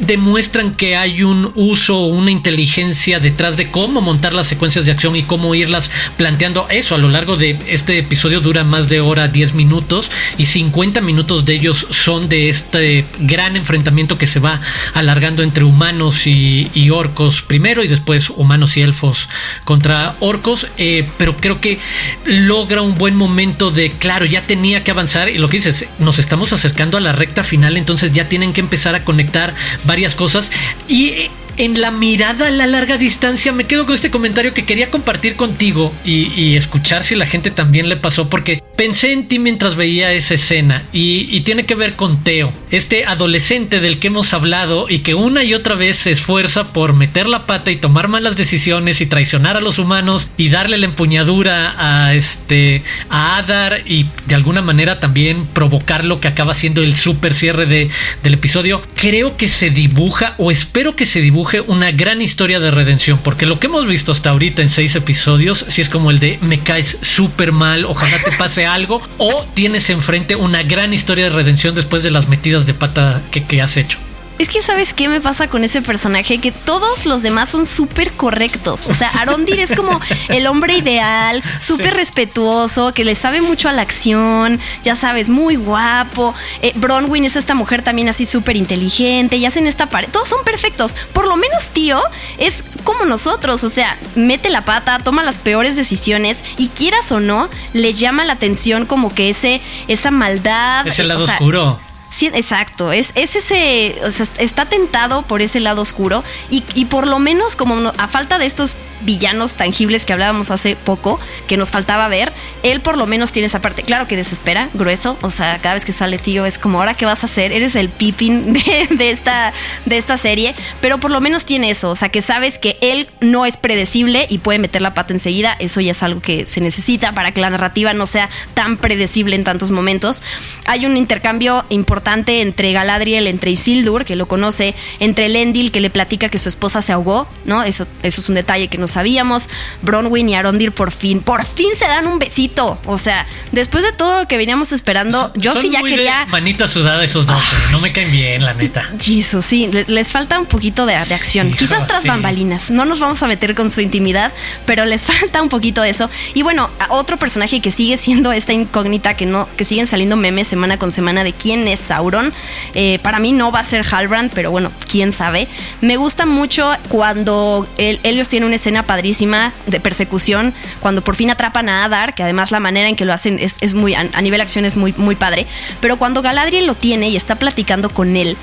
demuestran 0.00 0.74
que 0.74 0.96
hay 0.96 1.22
un 1.22 1.52
uso, 1.54 2.06
una 2.06 2.30
inteligencia 2.30 3.20
detrás 3.20 3.56
de 3.56 3.70
cómo 3.70 4.00
montar 4.00 4.32
las 4.32 4.46
secuencias 4.46 4.86
de 4.86 4.92
acción 4.92 5.16
y 5.16 5.22
cómo 5.22 5.54
irlas 5.54 5.90
planteando. 6.16 6.66
Eso 6.70 6.94
a 6.94 6.98
lo 6.98 7.08
largo 7.08 7.36
de 7.36 7.58
este 7.68 7.98
episodio 7.98 8.40
dura 8.40 8.64
más 8.64 8.88
de 8.88 9.00
hora 9.00 9.28
10 9.28 9.54
minutos 9.54 10.10
y 10.38 10.46
50 10.46 11.00
minutos 11.00 11.44
de 11.44 11.54
ellos 11.54 11.86
son 11.90 12.28
de 12.28 12.48
este 12.48 13.06
gran 13.18 13.56
enfrentamiento 13.56 14.18
que 14.18 14.26
se 14.26 14.40
va 14.40 14.60
alargando 14.94 15.42
entre 15.42 15.64
humanos 15.64 16.26
y, 16.26 16.68
orcos 16.90 17.42
primero 17.42 17.84
y 17.84 17.88
después 17.88 18.30
humanos 18.30 18.76
y 18.76 18.82
elfos 18.82 19.28
contra 19.64 20.16
orcos. 20.20 20.66
Eh, 20.76 21.08
pero 21.18 21.36
creo 21.36 21.60
que 21.60 21.78
logra 22.24 22.82
un 22.82 22.98
buen 22.98 23.14
momento 23.14 23.70
de, 23.70 23.90
claro, 23.92 24.24
ya 24.24 24.46
tenía 24.46 24.82
que 24.82 24.90
avanzar 24.90 25.28
y 25.28 25.38
lo 25.38 25.48
que 25.48 25.58
dices, 25.58 25.86
nos 25.98 26.18
estamos 26.18 26.52
acercando 26.52 26.96
a 26.96 27.00
la 27.00 27.12
recta 27.12 27.44
final, 27.44 27.76
entonces 27.76 28.12
ya 28.12 28.28
tienen 28.28 28.52
que 28.52 28.60
empezar 28.60 28.94
a 28.94 29.04
conectar 29.04 29.54
varias 29.84 30.14
cosas. 30.14 30.50
Y 30.88 31.30
en 31.56 31.80
la 31.80 31.90
mirada 31.90 32.48
a 32.48 32.50
la 32.50 32.66
larga 32.66 32.96
distancia 32.96 33.52
me 33.52 33.64
quedo 33.64 33.84
con 33.84 33.94
este 33.94 34.10
comentario 34.10 34.54
que 34.54 34.64
quería 34.64 34.90
compartir 34.90 35.36
contigo 35.36 35.92
y, 36.04 36.56
escuchar 36.56 37.04
si 37.04 37.14
la 37.14 37.26
gente 37.26 37.50
también 37.50 37.88
le 37.88 37.96
pasó 37.96 38.28
porque 38.30 38.62
pensé 38.80 39.12
en 39.12 39.28
ti 39.28 39.38
mientras 39.38 39.76
veía 39.76 40.10
esa 40.14 40.32
escena 40.32 40.86
y, 40.90 41.38
tiene 41.42 41.66
que 41.66 41.74
ver 41.74 41.96
con 41.96 42.22
Teo, 42.24 42.50
este 42.70 43.04
adolescente 43.04 43.78
del 43.78 43.98
que 43.98 44.06
hemos 44.06 44.32
hablado 44.32 44.86
y 44.88 45.00
que 45.00 45.14
una 45.14 45.44
y 45.44 45.52
otra 45.52 45.74
vez 45.74 45.96
se 45.96 46.12
esfuerza 46.12 46.72
por 46.72 46.94
meter 46.94 47.26
la 47.26 47.44
pata 47.44 47.70
y 47.70 47.76
tomar 47.76 48.08
malas 48.08 48.36
decisiones 48.36 49.02
y 49.02 49.06
traicionar 49.06 49.58
a 49.58 49.60
los 49.60 49.78
humanos 49.78 50.30
y 50.38 50.48
darle 50.48 50.78
la 50.78 50.86
empuñadura 50.86 51.74
a 51.76 52.14
este 52.14 52.82
a 53.10 53.36
Adar 53.36 53.82
y 53.84 54.06
de 54.26 54.34
alguna 54.34 54.62
manera 54.62 54.98
también 54.98 55.44
provocar 55.46 56.06
lo 56.06 56.20
que 56.20 56.28
acaba 56.28 56.54
siendo 56.54 56.82
el 56.82 56.96
super 56.96 57.34
cierre 57.34 57.66
de, 57.66 57.90
del 58.22 58.34
episodio. 58.34 58.80
Creo 58.94 59.36
que 59.36 59.48
se 59.48 59.68
dibuja 59.68 60.36
o 60.38 60.50
espero 60.50 60.96
que 60.96 61.04
se 61.04 61.20
dibuje 61.20 61.60
una 61.60 61.90
gran 61.90 62.22
historia 62.22 62.60
de 62.60 62.70
redención, 62.70 63.18
porque 63.22 63.44
lo 63.44 63.60
que 63.60 63.66
hemos 63.66 63.86
visto 63.86 64.12
hasta 64.12 64.30
ahorita 64.30 64.62
en 64.62 64.70
seis 64.70 64.96
episodios, 64.96 65.66
si 65.68 65.82
es 65.82 65.90
como 65.90 66.10
el 66.10 66.18
de 66.18 66.38
me 66.40 66.60
caes 66.60 66.96
súper 67.02 67.52
mal, 67.52 67.84
ojalá 67.84 68.16
te 68.24 68.32
pase 68.32 68.69
algo, 68.74 69.02
o 69.18 69.44
tienes 69.54 69.90
enfrente 69.90 70.36
una 70.36 70.62
gran 70.62 70.92
historia 70.92 71.24
de 71.24 71.30
redención 71.30 71.74
después 71.74 72.02
de 72.02 72.10
las 72.10 72.28
metidas 72.28 72.66
de 72.66 72.74
pata 72.74 73.22
que, 73.30 73.44
que 73.44 73.62
has 73.62 73.76
hecho. 73.76 73.98
Es 74.40 74.48
que, 74.48 74.62
¿sabes 74.62 74.94
qué 74.94 75.06
me 75.06 75.20
pasa 75.20 75.48
con 75.48 75.64
ese 75.64 75.82
personaje? 75.82 76.38
Que 76.38 76.50
todos 76.50 77.04
los 77.04 77.20
demás 77.20 77.50
son 77.50 77.66
súper 77.66 78.10
correctos. 78.14 78.86
O 78.86 78.94
sea, 78.94 79.10
Arondir 79.20 79.60
es 79.60 79.74
como 79.76 80.00
el 80.28 80.46
hombre 80.46 80.78
ideal, 80.78 81.42
súper 81.58 81.92
respetuoso, 81.92 82.94
que 82.94 83.04
le 83.04 83.14
sabe 83.16 83.42
mucho 83.42 83.68
a 83.68 83.72
la 83.72 83.82
acción, 83.82 84.58
ya 84.82 84.96
sabes, 84.96 85.28
muy 85.28 85.56
guapo. 85.56 86.34
Eh, 86.62 86.72
Bronwyn 86.74 87.26
es 87.26 87.36
esta 87.36 87.52
mujer 87.52 87.82
también 87.82 88.08
así 88.08 88.24
súper 88.24 88.56
inteligente 88.56 89.36
y 89.36 89.44
hacen 89.44 89.66
esta 89.66 89.90
pared. 89.90 90.08
Todos 90.10 90.30
son 90.30 90.42
perfectos. 90.42 90.96
Por 91.12 91.26
lo 91.26 91.36
menos, 91.36 91.72
tío, 91.72 92.00
es 92.38 92.64
como 92.82 93.04
nosotros. 93.04 93.62
O 93.62 93.68
sea, 93.68 93.98
mete 94.14 94.48
la 94.48 94.64
pata, 94.64 95.00
toma 95.00 95.22
las 95.22 95.36
peores 95.36 95.76
decisiones 95.76 96.44
y 96.56 96.68
quieras 96.68 97.12
o 97.12 97.20
no, 97.20 97.50
le 97.74 97.92
llama 97.92 98.24
la 98.24 98.32
atención 98.32 98.86
como 98.86 99.14
que 99.14 99.28
ese, 99.28 99.60
esa 99.86 100.10
maldad. 100.10 100.86
Es 100.86 100.98
el 100.98 101.08
lado 101.08 101.24
oscuro. 101.24 101.78
Sí, 102.10 102.26
exacto. 102.26 102.92
Es, 102.92 103.12
es 103.14 103.36
ese. 103.36 103.94
Está 104.38 104.66
tentado 104.66 105.22
por 105.22 105.42
ese 105.42 105.60
lado 105.60 105.80
oscuro. 105.80 106.24
Y, 106.50 106.84
por 106.86 107.06
lo 107.06 107.20
menos, 107.20 107.54
como 107.54 107.92
a 107.96 108.08
falta 108.08 108.38
de 108.38 108.46
estos 108.46 108.76
villanos 109.02 109.54
tangibles 109.54 110.04
que 110.04 110.12
hablábamos 110.12 110.50
hace 110.50 110.76
poco, 110.76 111.18
que 111.46 111.56
nos 111.56 111.70
faltaba 111.70 112.06
ver, 112.08 112.34
él 112.62 112.82
por 112.82 112.98
lo 112.98 113.06
menos 113.06 113.32
tiene 113.32 113.46
esa 113.46 113.62
parte. 113.62 113.84
Claro 113.84 114.08
que 114.08 114.16
desespera, 114.16 114.68
grueso. 114.74 115.16
O 115.22 115.30
sea, 115.30 115.58
cada 115.62 115.74
vez 115.74 115.84
que 115.84 115.92
sale 115.92 116.18
tío 116.18 116.44
es 116.44 116.58
como, 116.58 116.80
¿ahora 116.80 116.94
qué 116.94 117.06
vas 117.06 117.22
a 117.22 117.26
hacer? 117.26 117.52
Eres 117.52 117.76
el 117.76 117.88
pipín 117.88 118.52
de, 118.90 119.10
esta, 119.10 119.52
de 119.86 119.96
esta 119.96 120.18
serie. 120.18 120.54
Pero 120.80 120.98
por 120.98 121.12
lo 121.12 121.20
menos 121.20 121.46
tiene 121.46 121.70
eso. 121.70 121.90
O 121.90 121.96
sea, 121.96 122.08
que 122.08 122.22
sabes 122.22 122.58
que 122.58 122.76
él 122.80 123.08
no 123.20 123.46
es 123.46 123.56
predecible 123.56 124.26
y 124.28 124.38
puede 124.38 124.58
meter 124.58 124.82
la 124.82 124.94
pata 124.94 125.12
enseguida. 125.12 125.54
Eso 125.60 125.80
ya 125.80 125.92
es 125.92 126.02
algo 126.02 126.20
que 126.20 126.46
se 126.46 126.60
necesita 126.60 127.12
para 127.12 127.32
que 127.32 127.40
la 127.40 127.50
narrativa 127.50 127.94
no 127.94 128.08
sea 128.08 128.28
tan 128.54 128.76
predecible 128.78 129.36
en 129.36 129.44
tantos 129.44 129.70
momentos. 129.70 130.22
Hay 130.66 130.86
un 130.86 130.96
intercambio 130.96 131.64
importante 131.68 131.99
entre 132.40 132.72
Galadriel, 132.72 133.26
entre 133.26 133.50
Isildur, 133.50 134.04
que 134.04 134.16
lo 134.16 134.28
conoce, 134.28 134.74
entre 134.98 135.28
Lendil, 135.28 135.72
que 135.72 135.80
le 135.80 135.90
platica 135.90 136.28
que 136.28 136.38
su 136.38 136.48
esposa 136.48 136.82
se 136.82 136.92
ahogó, 136.92 137.26
¿no? 137.44 137.62
Eso, 137.62 137.86
eso 138.02 138.20
es 138.20 138.28
un 138.28 138.34
detalle 138.34 138.68
que 138.68 138.78
nos 138.78 138.92
sabíamos. 138.92 139.48
Bronwyn 139.82 140.28
y 140.28 140.34
Arondir 140.34 140.72
por 140.72 140.90
fin, 140.90 141.20
por 141.20 141.44
fin 141.44 141.70
se 141.76 141.86
dan 141.86 142.06
un 142.06 142.18
besito. 142.18 142.78
O 142.86 142.98
sea, 142.98 143.26
después 143.52 143.84
de 143.84 143.92
todo 143.92 144.20
lo 144.20 144.28
que 144.28 144.36
veníamos 144.36 144.72
esperando, 144.72 145.32
yo 145.34 145.54
sí 145.54 145.70
ya 145.70 145.82
quería. 145.82 146.26
manita 146.26 146.68
sudada 146.68 147.02
esos 147.04 147.26
dos, 147.26 147.42
no 147.70 147.80
me 147.80 147.92
caen 147.92 148.10
bien, 148.10 148.44
la 148.44 148.54
neta. 148.54 148.88
Jesus, 149.00 149.44
sí, 149.44 149.70
les 149.86 150.08
falta 150.08 150.38
un 150.38 150.46
poquito 150.46 150.86
de, 150.86 150.94
acción. 150.94 151.50
Quizás 151.52 151.86
tras 151.86 152.06
bambalinas. 152.06 152.70
No 152.70 152.84
nos 152.84 153.00
vamos 153.00 153.22
a 153.22 153.26
meter 153.26 153.54
con 153.54 153.70
su 153.70 153.80
intimidad, 153.80 154.32
pero 154.66 154.84
les 154.84 155.02
falta 155.10 155.42
un 155.42 155.48
poquito 155.48 155.82
de 155.82 155.90
eso. 155.90 156.08
Y 156.34 156.42
bueno, 156.42 156.70
otro 156.90 157.16
personaje 157.16 157.60
que 157.60 157.70
sigue 157.70 157.96
siendo 157.96 158.32
esta 158.32 158.52
incógnita 158.52 159.14
que 159.14 159.26
no, 159.26 159.48
que 159.56 159.64
siguen 159.64 159.86
saliendo 159.86 160.16
memes 160.16 160.48
semana 160.48 160.78
con 160.78 160.90
semana 160.90 161.24
de 161.24 161.32
quién 161.32 161.66
es 161.68 161.89
Sauron. 161.90 162.32
Eh, 162.74 163.00
para 163.02 163.18
mí 163.18 163.32
no 163.32 163.50
va 163.50 163.58
a 163.58 163.64
ser 163.64 163.84
Halbrand, 163.84 164.30
pero 164.32 164.52
bueno, 164.52 164.70
quién 164.88 165.12
sabe. 165.12 165.48
Me 165.80 165.96
gusta 165.96 166.24
mucho 166.24 166.70
cuando 166.88 167.68
ellos 167.78 168.28
tienen 168.28 168.46
una 168.46 168.54
escena 168.54 168.84
padrísima 168.84 169.52
de 169.66 169.80
persecución 169.80 170.54
cuando 170.78 171.02
por 171.02 171.16
fin 171.16 171.30
atrapan 171.30 171.68
a 171.68 171.84
Adar, 171.84 172.14
que 172.14 172.22
además 172.22 172.52
la 172.52 172.60
manera 172.60 172.88
en 172.88 172.94
que 172.94 173.04
lo 173.04 173.12
hacen 173.12 173.40
es, 173.40 173.74
muy, 173.74 173.94
a, 173.94 174.04
nivel 174.22 174.40
acción 174.40 174.64
es 174.64 174.76
muy, 174.76 174.94
muy 174.96 175.16
padre. 175.16 175.48
Pero 175.80 175.98
cuando 175.98 176.22
Galadriel 176.22 176.66
lo 176.66 176.76
tiene 176.76 177.08
y 177.08 177.16
está 177.16 177.34
platicando 177.34 177.90
con 177.90 178.16
él, 178.16 178.36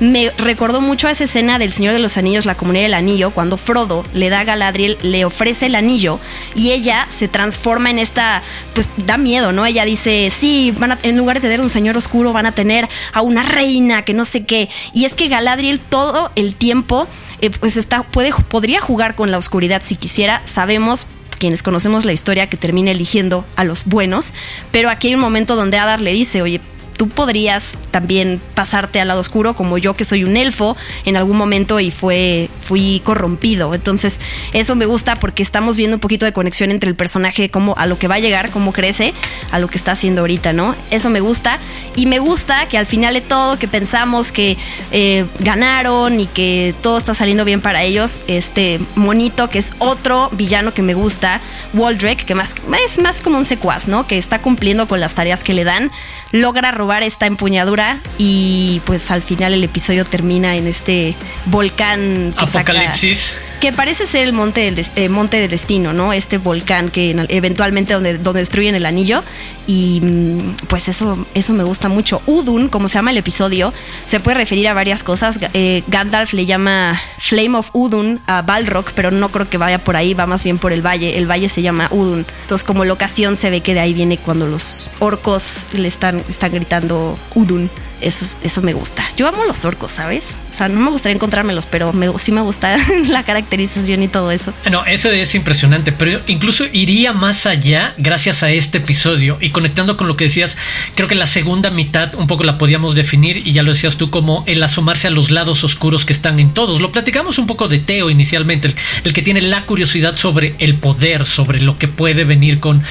me 0.00 0.30
recordó 0.38 0.80
mucho 0.80 1.08
a 1.08 1.10
esa 1.10 1.24
escena 1.24 1.58
del 1.58 1.72
Señor 1.72 1.92
de 1.92 1.98
los 1.98 2.16
Anillos, 2.16 2.46
la 2.46 2.56
comunidad 2.56 2.84
del 2.84 2.94
anillo, 2.94 3.30
cuando 3.30 3.56
Frodo 3.56 4.04
le 4.14 4.30
da 4.30 4.40
a 4.40 4.44
Galadriel, 4.44 4.98
le 5.02 5.24
ofrece 5.24 5.66
el 5.66 5.74
anillo 5.74 6.18
y 6.54 6.72
ella 6.72 7.06
se 7.08 7.28
transforma 7.28 7.90
en 7.90 7.98
esta, 7.98 8.42
pues 8.74 8.88
da 8.96 9.18
miedo, 9.18 9.52
¿no? 9.52 9.66
Ella 9.66 9.84
dice, 9.84 10.30
sí, 10.30 10.74
van 10.78 10.98
en 11.02 11.16
lugar 11.16 11.36
de 11.36 11.42
tener 11.42 11.60
un 11.60 11.68
señor 11.68 11.96
oscuro, 11.96 12.32
van 12.32 12.46
a 12.46 12.52
tener 12.52 12.88
a 13.12 13.20
una 13.20 13.42
reina, 13.42 14.02
que 14.02 14.14
no 14.14 14.24
sé 14.24 14.44
qué. 14.46 14.70
Y 14.94 15.04
es 15.04 15.14
que 15.14 15.28
Galadriel 15.28 15.80
todo 15.80 16.32
el 16.34 16.56
tiempo, 16.56 17.06
eh, 17.42 17.50
pues 17.50 17.76
está, 17.76 18.02
puede, 18.02 18.32
podría 18.48 18.80
jugar 18.80 19.14
con 19.14 19.30
la 19.30 19.38
oscuridad 19.38 19.82
si 19.82 19.96
quisiera, 19.96 20.40
sabemos 20.44 21.06
quienes 21.38 21.62
conocemos 21.62 22.04
la 22.04 22.12
historia 22.12 22.48
que 22.48 22.56
termina 22.56 22.90
eligiendo 22.90 23.46
a 23.56 23.64
los 23.64 23.86
buenos, 23.86 24.34
pero 24.72 24.90
aquí 24.90 25.08
hay 25.08 25.14
un 25.14 25.20
momento 25.20 25.56
donde 25.56 25.78
Adar 25.78 26.00
le 26.00 26.12
dice, 26.12 26.42
oye, 26.42 26.60
tú 27.00 27.08
podrías 27.08 27.78
también 27.90 28.42
pasarte 28.54 29.00
al 29.00 29.08
lado 29.08 29.20
oscuro, 29.20 29.56
como 29.56 29.78
yo 29.78 29.96
que 29.96 30.04
soy 30.04 30.22
un 30.22 30.36
elfo 30.36 30.76
en 31.06 31.16
algún 31.16 31.38
momento 31.38 31.80
y 31.80 31.90
fue, 31.90 32.50
fui 32.60 33.00
corrompido. 33.06 33.72
Entonces, 33.74 34.20
eso 34.52 34.76
me 34.76 34.84
gusta 34.84 35.18
porque 35.18 35.42
estamos 35.42 35.78
viendo 35.78 35.96
un 35.96 36.00
poquito 36.00 36.26
de 36.26 36.34
conexión 36.34 36.70
entre 36.70 36.90
el 36.90 36.96
personaje, 36.96 37.48
como 37.48 37.74
a 37.78 37.86
lo 37.86 37.98
que 37.98 38.06
va 38.06 38.16
a 38.16 38.18
llegar, 38.18 38.50
cómo 38.50 38.74
crece, 38.74 39.14
a 39.50 39.58
lo 39.58 39.68
que 39.68 39.78
está 39.78 39.92
haciendo 39.92 40.20
ahorita, 40.20 40.52
¿no? 40.52 40.76
Eso 40.90 41.08
me 41.08 41.20
gusta. 41.20 41.58
Y 41.96 42.04
me 42.04 42.18
gusta 42.18 42.68
que 42.68 42.76
al 42.76 42.84
final 42.84 43.14
de 43.14 43.22
todo, 43.22 43.58
que 43.58 43.66
pensamos 43.66 44.30
que 44.30 44.58
eh, 44.92 45.24
ganaron 45.38 46.20
y 46.20 46.26
que 46.26 46.74
todo 46.82 46.98
está 46.98 47.14
saliendo 47.14 47.46
bien 47.46 47.62
para 47.62 47.82
ellos, 47.82 48.20
este 48.26 48.78
monito, 48.94 49.48
que 49.48 49.58
es 49.58 49.72
otro 49.78 50.28
villano 50.32 50.74
que 50.74 50.82
me 50.82 50.92
gusta, 50.92 51.40
Waldrek, 51.72 52.26
que 52.26 52.34
más, 52.34 52.54
es 52.84 52.98
más 52.98 53.20
como 53.20 53.38
un 53.38 53.46
secuaz, 53.46 53.88
¿no? 53.88 54.06
Que 54.06 54.18
está 54.18 54.42
cumpliendo 54.42 54.86
con 54.86 55.00
las 55.00 55.14
tareas 55.14 55.42
que 55.42 55.54
le 55.54 55.64
dan, 55.64 55.90
logra 56.32 56.70
robar 56.70 57.02
esta 57.02 57.26
empuñadura 57.26 58.00
y 58.18 58.80
pues 58.84 59.10
al 59.10 59.22
final 59.22 59.52
el 59.52 59.64
episodio 59.64 60.04
termina 60.04 60.56
en 60.56 60.66
este 60.66 61.14
volcán 61.46 62.34
Apocalipsis. 62.36 63.38
Que 63.60 63.72
parece 63.72 64.06
ser 64.06 64.24
el 64.24 64.32
monte 64.32 64.70
del, 64.70 64.84
eh, 64.96 65.08
monte 65.08 65.38
del 65.38 65.50
destino, 65.50 65.92
¿no? 65.92 66.12
Este 66.12 66.38
volcán 66.38 66.88
que 66.88 67.10
eventualmente 67.28 67.92
donde, 67.92 68.18
donde 68.18 68.40
destruyen 68.40 68.74
el 68.74 68.86
anillo 68.86 69.22
y 69.66 70.00
mm, 70.02 70.66
pues 70.68 70.88
eso, 70.88 71.26
eso 71.34 71.52
me 71.52 71.62
gusta 71.62 71.88
mucho. 71.88 72.22
Udun, 72.26 72.68
como 72.68 72.88
se 72.88 72.94
llama 72.94 73.10
el 73.10 73.18
episodio, 73.18 73.72
se 74.06 74.18
puede 74.18 74.38
referir 74.38 74.66
a 74.68 74.74
varias 74.74 75.04
cosas. 75.04 75.38
Eh, 75.52 75.82
Gandalf 75.88 76.32
le 76.32 76.46
llama 76.46 77.00
Flame 77.18 77.58
of 77.58 77.70
Udun 77.74 78.20
a 78.26 78.42
Balrog, 78.42 78.86
pero 78.94 79.10
no 79.10 79.28
creo 79.28 79.48
que 79.48 79.58
vaya 79.58 79.84
por 79.84 79.96
ahí, 79.96 80.14
va 80.14 80.26
más 80.26 80.42
bien 80.42 80.58
por 80.58 80.72
el 80.72 80.84
valle. 80.84 81.18
El 81.18 81.30
valle 81.30 81.48
se 81.48 81.60
llama 81.60 81.88
Udun. 81.90 82.26
Entonces, 82.42 82.64
como 82.66 82.84
locación 82.86 83.36
se 83.36 83.50
ve 83.50 83.60
que 83.60 83.74
de 83.74 83.80
ahí 83.80 83.92
viene 83.92 84.16
cuando 84.16 84.46
los 84.46 84.90
orcos 85.00 85.66
le 85.74 85.86
están, 85.86 86.24
están 86.28 86.52
gritando 86.52 87.18
Udun 87.34 87.70
eso, 88.00 88.38
eso 88.42 88.62
me 88.62 88.72
gusta. 88.72 89.04
Yo 89.16 89.28
amo 89.28 89.44
los 89.44 89.64
orcos, 89.64 89.92
¿sabes? 89.92 90.36
O 90.50 90.52
sea, 90.52 90.68
no 90.68 90.80
me 90.80 90.90
gustaría 90.90 91.16
encontrármelos, 91.16 91.66
pero 91.66 91.92
me, 91.92 92.16
sí 92.18 92.32
me 92.32 92.40
gusta 92.40 92.76
la 93.08 93.22
y 93.52 94.08
todo 94.08 94.30
eso. 94.30 94.52
No, 94.70 94.84
eso 94.84 95.10
es 95.10 95.34
impresionante, 95.34 95.92
pero 95.92 96.20
incluso 96.28 96.64
iría 96.72 97.12
más 97.12 97.46
allá 97.46 97.94
gracias 97.98 98.42
a 98.42 98.50
este 98.50 98.78
episodio 98.78 99.38
y 99.40 99.50
conectando 99.50 99.96
con 99.96 100.06
lo 100.06 100.16
que 100.16 100.24
decías, 100.24 100.56
creo 100.94 101.08
que 101.08 101.14
la 101.14 101.26
segunda 101.26 101.70
mitad 101.70 102.14
un 102.14 102.26
poco 102.26 102.44
la 102.44 102.58
podíamos 102.58 102.94
definir 102.94 103.46
y 103.46 103.52
ya 103.52 103.62
lo 103.62 103.72
decías 103.72 103.96
tú 103.96 104.10
como 104.10 104.44
el 104.46 104.62
asomarse 104.62 105.08
a 105.08 105.10
los 105.10 105.30
lados 105.30 105.64
oscuros 105.64 106.04
que 106.04 106.12
están 106.12 106.38
en 106.38 106.54
todos. 106.54 106.80
Lo 106.80 106.92
platicamos 106.92 107.38
un 107.38 107.46
poco 107.46 107.68
de 107.68 107.78
Teo 107.78 108.10
inicialmente, 108.10 108.68
el, 108.68 108.74
el 109.04 109.12
que 109.12 109.22
tiene 109.22 109.40
la 109.40 109.64
curiosidad 109.66 110.16
sobre 110.16 110.54
el 110.58 110.76
poder, 110.76 111.26
sobre 111.26 111.60
lo 111.60 111.76
que 111.76 111.88
puede 111.88 112.24
venir 112.24 112.60
con 112.60 112.82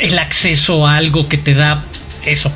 el 0.00 0.18
acceso 0.18 0.86
a 0.86 0.96
algo 0.96 1.28
que 1.28 1.38
te 1.38 1.54
da 1.54 1.84
eso, 2.24 2.52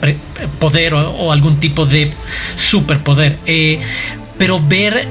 poder 0.59 0.95
o, 0.95 1.33
algún 1.33 1.61
tipo 1.61 1.87
de 1.87 2.13
superpoder. 2.55 3.39
Eh, 3.47 3.81
pero 4.39 4.61
ver 4.61 5.07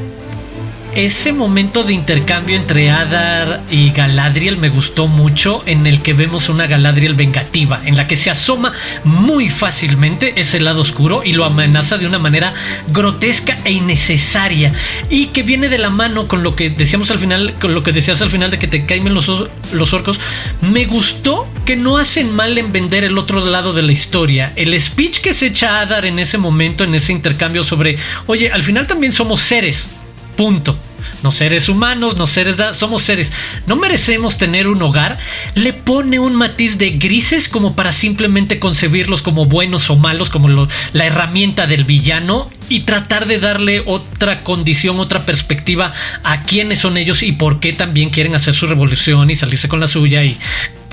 ese 0.97 1.31
momento 1.31 1.83
de 1.83 1.93
intercambio 1.93 2.55
entre 2.55 2.89
Adar 2.89 3.61
y 3.69 3.91
Galadriel 3.91 4.57
me 4.57 4.69
gustó 4.69 5.05
mucho, 5.07 5.61
en 5.67 5.85
el 5.85 6.01
que 6.01 6.13
vemos 6.13 6.49
una 6.49 6.65
Galadriel 6.65 7.13
vengativa, 7.13 7.79
en 7.85 7.95
la 7.95 8.07
que 8.07 8.15
se 8.15 8.31
asoma 8.31 8.73
muy 9.03 9.47
fácilmente 9.47 10.33
ese 10.37 10.59
lado 10.59 10.81
oscuro 10.81 11.21
y 11.23 11.33
lo 11.33 11.45
amenaza 11.45 11.99
de 11.99 12.07
una 12.07 12.17
manera 12.17 12.51
grotesca 12.87 13.59
e 13.63 13.73
innecesaria, 13.73 14.73
y 15.11 15.27
que 15.27 15.43
viene 15.43 15.69
de 15.69 15.77
la 15.77 15.91
mano 15.91 16.27
con 16.27 16.41
lo 16.41 16.55
que 16.55 16.71
decíamos 16.71 17.11
al 17.11 17.19
final, 17.19 17.59
con 17.59 17.75
lo 17.75 17.83
que 17.83 17.91
decías 17.91 18.23
al 18.23 18.31
final 18.31 18.49
de 18.49 18.57
que 18.57 18.67
te 18.67 18.87
caen 18.87 19.13
los, 19.13 19.31
los 19.71 19.93
orcos. 19.93 20.19
Me 20.61 20.85
gustó 20.85 21.47
que 21.63 21.75
no 21.75 21.97
hacen 21.97 22.33
mal 22.33 22.57
en 22.57 22.71
vender 22.71 23.03
el 23.03 23.19
otro 23.19 23.45
lado 23.45 23.71
de 23.71 23.83
la 23.83 23.91
historia. 23.91 24.51
El 24.55 24.79
speech 24.81 25.21
que 25.21 25.33
se 25.33 25.47
echa 25.47 25.79
Adar 25.79 26.05
en 26.05 26.17
ese 26.17 26.39
momento, 26.39 26.83
en 26.83 26.95
ese 26.95 27.13
intercambio 27.13 27.61
sobre, 27.61 27.97
oye, 28.25 28.51
al 28.51 28.63
final 28.63 28.87
también 28.87 29.13
somos 29.13 29.41
seres 29.41 29.89
Punto. 30.37 30.77
No 31.23 31.31
seres 31.31 31.69
humanos, 31.69 32.17
no 32.17 32.27
seres, 32.27 32.57
somos 32.73 33.03
seres. 33.03 33.33
No 33.65 33.75
merecemos 33.75 34.37
tener 34.37 34.67
un 34.67 34.81
hogar. 34.81 35.17
Le 35.55 35.73
pone 35.73 36.19
un 36.19 36.35
matiz 36.35 36.77
de 36.77 36.91
grises 36.91 37.49
como 37.49 37.75
para 37.75 37.91
simplemente 37.91 38.59
concebirlos 38.59 39.21
como 39.21 39.45
buenos 39.45 39.89
o 39.89 39.95
malos, 39.95 40.29
como 40.29 40.49
la 40.49 41.05
herramienta 41.05 41.67
del 41.67 41.85
villano 41.85 42.49
y 42.69 42.81
tratar 42.81 43.27
de 43.27 43.39
darle 43.39 43.83
otra 43.85 44.43
condición, 44.43 44.99
otra 44.99 45.25
perspectiva 45.25 45.93
a 46.23 46.43
quiénes 46.43 46.79
son 46.79 46.97
ellos 46.97 47.23
y 47.23 47.31
por 47.31 47.59
qué 47.59 47.73
también 47.73 48.09
quieren 48.09 48.35
hacer 48.35 48.53
su 48.53 48.67
revolución 48.67 49.29
y 49.29 49.35
salirse 49.35 49.67
con 49.67 49.79
la 49.79 49.87
suya 49.87 50.23
y 50.23 50.37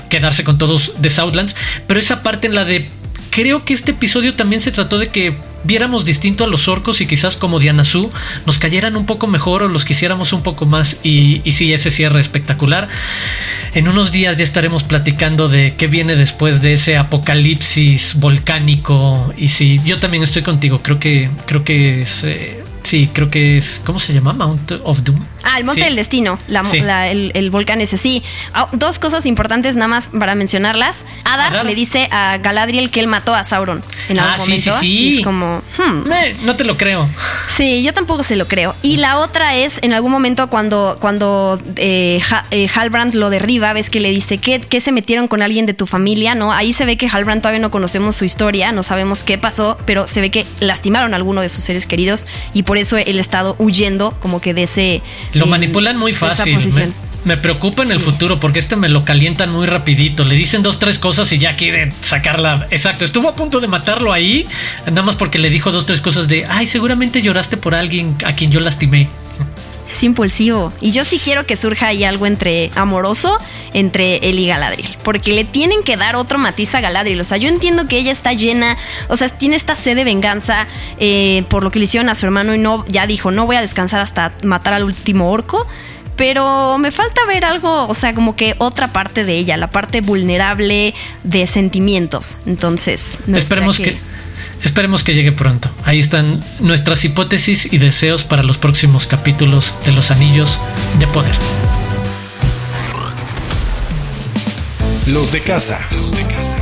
quedarse 0.09 0.43
con 0.43 0.57
todos 0.57 0.93
de 0.99 1.09
Southlands. 1.09 1.55
Pero 1.87 1.99
esa 1.99 2.23
parte 2.23 2.47
en 2.47 2.55
la 2.55 2.65
de 2.65 2.89
creo 3.35 3.65
que 3.65 3.73
este 3.73 3.91
episodio 3.91 4.33
también 4.33 4.61
se 4.61 4.71
trató 4.71 4.97
de 4.97 5.09
que 5.09 5.37
viéramos 5.65 6.05
distinto 6.05 6.45
a 6.45 6.47
los 6.47 6.69
orcos 6.69 7.01
y 7.01 7.05
quizás 7.05 7.35
como 7.35 7.59
Diana 7.59 7.83
Su 7.83 8.09
nos 8.45 8.57
cayeran 8.57 8.95
un 8.95 9.05
poco 9.05 9.27
mejor 9.27 9.61
o 9.61 9.67
los 9.67 9.83
quisiéramos 9.83 10.31
un 10.31 10.41
poco 10.41 10.65
más. 10.65 10.97
Y, 11.03 11.41
y 11.43 11.51
sí, 11.51 11.73
ese 11.73 11.91
cierre 11.91 12.21
espectacular. 12.21 12.87
En 13.73 13.89
unos 13.89 14.13
días 14.13 14.37
ya 14.37 14.45
estaremos 14.45 14.83
platicando 14.83 15.49
de 15.49 15.75
qué 15.75 15.87
viene 15.87 16.15
después 16.15 16.61
de 16.61 16.73
ese 16.73 16.95
apocalipsis 16.95 18.15
volcánico. 18.15 19.33
Y 19.35 19.49
sí, 19.49 19.81
yo 19.83 19.99
también 19.99 20.23
estoy 20.23 20.41
contigo. 20.41 20.81
Creo 20.81 20.99
que 20.99 21.29
creo 21.45 21.63
que 21.65 22.03
es. 22.03 22.23
Eh, 22.23 22.61
Sí, 22.85 23.09
creo 23.11 23.31
que 23.31 23.57
es. 23.57 23.81
¿Cómo 23.83 23.97
se 23.97 24.13
llama? 24.13 24.31
Mount 24.33 24.73
of 24.83 25.03
Doom. 25.03 25.19
Ah, 25.45 25.59
el 25.59 25.63
Monte 25.63 25.83
del 25.83 25.95
Destino, 25.95 26.39
el, 26.49 27.49
volcán 27.51 27.79
ese. 27.79 27.97
Sí. 27.97 28.23
Ah, 28.53 28.67
dos 28.73 28.99
cosas 28.99 29.25
importantes 29.25 29.75
nada 29.75 29.87
más 29.87 30.07
para 30.07 30.35
mencionarlas. 30.35 31.05
Adar, 31.23 31.63
le 31.63 31.75
dice 31.75 32.07
a 32.11 32.37
Galadriel 32.39 32.89
que 32.91 32.99
él 32.99 33.07
mató 33.07 33.35
a 33.35 33.43
Sauron 33.43 33.83
en 34.09 34.19
algún 34.19 34.33
ah, 34.33 34.43
sí, 34.45 34.59
Sí, 34.59 34.71
sí. 34.79 35.17
es 35.17 35.23
como. 35.23 35.61
Hmm. 35.77 36.09
no 36.43 36.55
te 36.55 36.65
lo 36.65 36.77
creo. 36.77 37.07
Sí, 37.55 37.83
yo 37.83 37.93
tampoco 37.93 38.23
se 38.23 38.35
lo 38.35 38.47
creo. 38.47 38.75
Y 38.81 38.97
la 38.97 39.19
otra 39.19 39.55
es 39.55 39.79
en 39.81 39.93
algún 39.93 40.11
momento 40.11 40.49
cuando, 40.49 40.97
cuando 40.99 41.61
eh, 41.77 42.19
eh, 42.51 42.67
Halbrand 42.73 43.13
lo 43.13 43.29
derriba, 43.29 43.71
ves 43.73 43.89
que 43.89 43.99
le 43.99 44.09
dice 44.09 44.39
que, 44.39 44.59
que 44.59 44.81
se 44.81 44.91
metieron 44.91 45.27
con 45.27 45.41
alguien 45.41 45.65
de 45.65 45.73
tu 45.73 45.85
familia, 45.85 46.35
¿no? 46.35 46.51
Ahí 46.51 46.73
se 46.73 46.85
ve 46.85 46.97
que 46.97 47.07
Halbrand 47.07 47.41
todavía 47.41 47.61
no 47.61 47.71
conocemos 47.71 48.15
su 48.15 48.25
historia, 48.25 48.71
no 48.71 48.83
sabemos 48.83 49.23
qué 49.23 49.37
pasó, 49.37 49.77
pero 49.85 50.07
se 50.07 50.21
ve 50.21 50.31
que 50.31 50.45
lastimaron 50.59 51.13
a 51.13 51.17
alguno 51.17 51.41
de 51.41 51.49
sus 51.49 51.63
seres 51.63 51.87
queridos 51.87 52.27
y 52.53 52.63
por 52.63 52.77
eso 52.77 52.97
el 52.97 53.19
estado 53.19 53.55
huyendo 53.59 54.11
como 54.19 54.41
que 54.41 54.53
de 54.53 54.63
ese... 54.63 55.01
Lo 55.35 55.45
manipulan 55.45 55.97
muy 55.97 56.13
fácil. 56.13 56.57
Me, 57.23 57.37
preocupa 57.37 57.81
en 57.81 57.91
el 57.91 57.99
futuro 57.99 58.39
porque 58.39 58.59
este 58.59 58.75
me 58.75 58.87
lo 58.87 59.03
calientan 59.03 59.51
muy 59.51 59.65
rapidito. 59.65 60.23
Le 60.23 60.35
dicen 60.35 60.61
dos, 60.61 60.77
tres 60.77 60.99
cosas 60.99 61.31
y 61.31 61.39
ya 61.39 61.55
quiere 61.55 61.91
sacarla. 62.01 62.67
Exacto, 62.69 63.03
estuvo 63.03 63.29
a 63.29 63.35
punto 63.35 63.59
de 63.59 63.67
matarlo 63.67 64.13
ahí, 64.13 64.45
nada 64.85 65.01
más 65.01 65.15
porque 65.15 65.39
le 65.39 65.49
dijo 65.49 65.71
dos, 65.71 65.87
tres 65.87 66.01
cosas 66.01 66.27
de, 66.27 66.45
ay, 66.47 66.67
seguramente 66.67 67.23
lloraste 67.23 67.57
por 67.57 67.73
alguien 67.73 68.15
a 68.25 68.33
quien 68.33 68.51
yo 68.51 68.59
lastimé 68.59 69.09
es 69.95 70.03
impulsivo. 70.03 70.73
Y 70.81 70.91
yo 70.91 71.05
sí 71.05 71.19
quiero 71.23 71.45
que 71.45 71.55
surja 71.55 71.87
ahí 71.87 72.03
algo 72.03 72.25
entre 72.25 72.69
amoroso 72.75 73.39
entre 73.73 74.17
él 74.17 74.39
y 74.39 74.47
Galadriel. 74.47 74.97
Porque 75.03 75.33
le 75.33 75.45
tienen 75.45 75.83
que 75.83 75.97
dar 75.97 76.15
otro 76.15 76.37
matiz 76.37 76.75
a 76.75 76.81
Galadriel. 76.81 77.19
O 77.21 77.23
sea, 77.23 77.37
yo 77.37 77.49
entiendo 77.49 77.87
que 77.87 77.97
ella 77.97 78.11
está 78.11 78.33
llena, 78.33 78.77
o 79.07 79.17
sea, 79.17 79.29
tiene 79.29 79.55
esta 79.55 79.75
sed 79.75 79.95
de 79.95 80.03
venganza 80.03 80.67
eh, 80.99 81.43
por 81.49 81.63
lo 81.63 81.71
que 81.71 81.79
le 81.79 81.85
hicieron 81.85 82.09
a 82.09 82.15
su 82.15 82.25
hermano 82.25 82.53
y 82.53 82.57
no, 82.57 82.83
ya 82.87 83.07
dijo, 83.07 83.31
no 83.31 83.45
voy 83.45 83.55
a 83.55 83.61
descansar 83.61 84.01
hasta 84.01 84.33
matar 84.43 84.73
al 84.73 84.83
último 84.83 85.31
orco. 85.31 85.65
Pero 86.17 86.77
me 86.77 86.91
falta 86.91 87.25
ver 87.25 87.43
algo, 87.43 87.87
o 87.87 87.93
sea, 87.93 88.13
como 88.13 88.37
que 88.37 88.55
otra 88.57 88.93
parte 88.93 89.25
de 89.25 89.37
ella, 89.37 89.57
la 89.57 89.69
parte 89.69 89.99
vulnerable 89.99 90.93
de 91.23 91.45
sentimientos. 91.45 92.37
Entonces, 92.45 93.19
no 93.27 93.37
esperemos 93.37 93.77
que 93.77 93.97
Esperemos 94.65 95.03
que 95.03 95.13
llegue 95.13 95.31
pronto. 95.31 95.69
Ahí 95.83 95.99
están 95.99 96.43
nuestras 96.59 97.05
hipótesis 97.05 97.71
y 97.71 97.77
deseos 97.77 98.23
para 98.23 98.41
los 98.41 98.57
próximos 98.57 99.05
capítulos 99.05 99.75
de 99.85 99.91
Los 99.91 100.09
Anillos 100.09 100.59
de 100.99 101.05
Poder. 101.05 101.35
Los 105.05 105.31
de 105.31 105.41
casa. 105.41 105.79
Los 105.91 106.11
de 106.11 106.25
casa. 106.25 106.57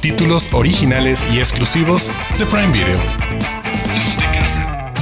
Títulos 0.00 0.50
originales 0.52 1.26
y 1.32 1.38
exclusivos 1.38 2.12
de 2.38 2.44
Prime 2.44 2.70
Video. 2.70 3.00
Los 4.04 4.16
de 4.18 4.38
casa. 4.38 4.92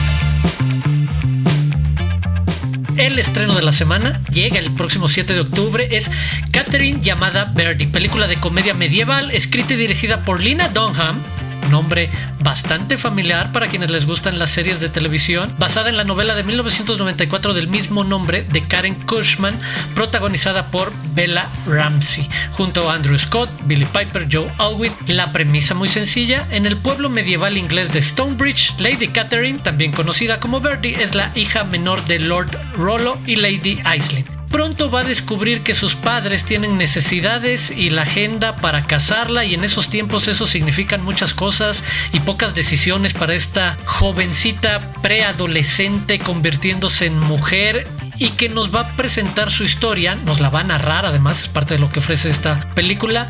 El 2.97 3.19
estreno 3.19 3.57
de 3.57 3.63
la 3.63 3.73
semana 3.73 4.23
llega 4.31 4.61
el 4.61 4.73
próximo 4.73 5.09
7 5.09 5.35
de 5.35 5.41
octubre. 5.41 5.89
Es 5.91 6.13
Catherine 6.53 7.01
llamada 7.03 7.53
Verdi, 7.57 7.87
película 7.87 8.29
de 8.29 8.37
comedia 8.37 8.73
medieval 8.73 9.33
escrita 9.33 9.75
y 9.75 9.77
dirigida 9.77 10.25
por 10.25 10.41
Lina 10.41 10.69
Dunham 10.69 11.21
nombre 11.67 12.11
bastante 12.43 12.99
familiar 12.99 13.53
para 13.53 13.67
quienes 13.67 13.91
les 13.91 14.07
gustan 14.07 14.39
las 14.39 14.51
series 14.51 14.81
de 14.81 14.89
televisión, 14.89 15.55
basada 15.59 15.89
en 15.89 15.97
la 15.97 16.05
novela 16.05 16.35
de 16.35 16.45
1994 16.45 17.55
del 17.55 17.69
mismo 17.69 18.05
nombre 18.05 18.47
de 18.51 18.67
Karen 18.67 18.95
Cushman, 18.95 19.59
protagonizada 19.95 20.67
por 20.67 20.93
Bella 21.15 21.49
Ramsey, 21.67 22.29
junto 22.53 22.91
a 22.91 22.95
Andrew 22.95 23.19
Scott, 23.19 23.51
Billy 23.65 23.87
Piper, 23.87 24.29
Joe 24.31 24.51
Alwyn. 24.59 24.93
La 25.09 25.33
premisa 25.33 25.75
muy 25.75 25.89
sencilla, 25.89 26.47
en 26.51 26.67
el 26.67 26.77
pueblo 26.77 27.09
medieval 27.09 27.57
inglés 27.57 27.93
de 27.93 28.03
Stonebridge, 28.03 28.75
Lady 28.79 29.09
Catherine, 29.09 29.59
también 29.59 29.93
conocida 29.93 30.41
como 30.41 30.61
Bertie, 30.61 31.03
es 31.03 31.15
la 31.15 31.31
hija 31.35 31.65
menor 31.65 32.05
de 32.05 32.19
Lord 32.19 32.59
Rollo 32.77 33.19
y 33.27 33.37
Lady 33.37 33.81
Aisling 33.85 34.36
pronto 34.57 34.91
va 34.91 35.01
a 35.01 35.05
descubrir 35.05 35.63
que 35.63 35.75
sus 35.75 35.97
padres 35.97 36.47
tienen 36.47 36.79
necesidades 36.79 37.71
y 37.71 37.91
la 37.91 38.03
agenda 38.03 38.57
para 38.57 38.87
casarla 38.87 39.45
y 39.45 39.53
en 39.53 39.65
esos 39.65 39.91
tiempos 39.91 40.29
eso 40.29 40.47
significan 40.47 41.05
muchas 41.05 41.35
cosas 41.35 41.85
y 42.15 42.21
pocas 42.21 42.55
decisiones 42.55 43.13
para 43.13 43.35
esta 43.35 43.77
jovencita 43.85 44.93
preadolescente 45.03 46.19
convirtiéndose 46.19 47.05
en 47.05 47.19
mujer 47.19 47.87
y 48.17 48.31
que 48.31 48.49
nos 48.49 48.75
va 48.75 48.81
a 48.81 48.97
presentar 48.97 49.51
su 49.51 49.63
historia, 49.63 50.15
nos 50.15 50.41
la 50.41 50.49
va 50.49 50.61
a 50.61 50.65
narrar, 50.65 51.05
además 51.05 51.43
es 51.43 51.49
parte 51.49 51.75
de 51.75 51.81
lo 51.81 51.91
que 51.91 51.99
ofrece 51.99 52.31
esta 52.31 52.59
película, 52.75 53.29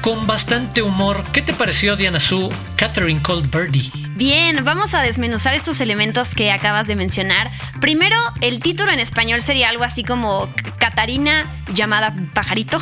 con 0.00 0.26
bastante 0.26 0.82
humor. 0.82 1.24
¿Qué 1.32 1.42
te 1.42 1.52
pareció, 1.52 1.96
Diana 1.96 2.20
Su, 2.20 2.52
Catherine 2.76 3.20
Cold 3.22 3.54
Birdie? 3.54 3.90
Bien, 4.16 4.64
vamos 4.64 4.94
a 4.94 5.02
desmenuzar 5.02 5.54
estos 5.54 5.80
elementos 5.80 6.34
que 6.34 6.52
acabas 6.52 6.86
de 6.86 6.96
mencionar. 6.96 7.50
Primero, 7.80 8.16
el 8.40 8.60
título 8.60 8.92
en 8.92 9.00
español 9.00 9.40
sería 9.40 9.68
algo 9.68 9.84
así 9.84 10.04
como 10.04 10.48
Catarina 10.78 11.50
llamada 11.72 12.14
pajarito. 12.34 12.78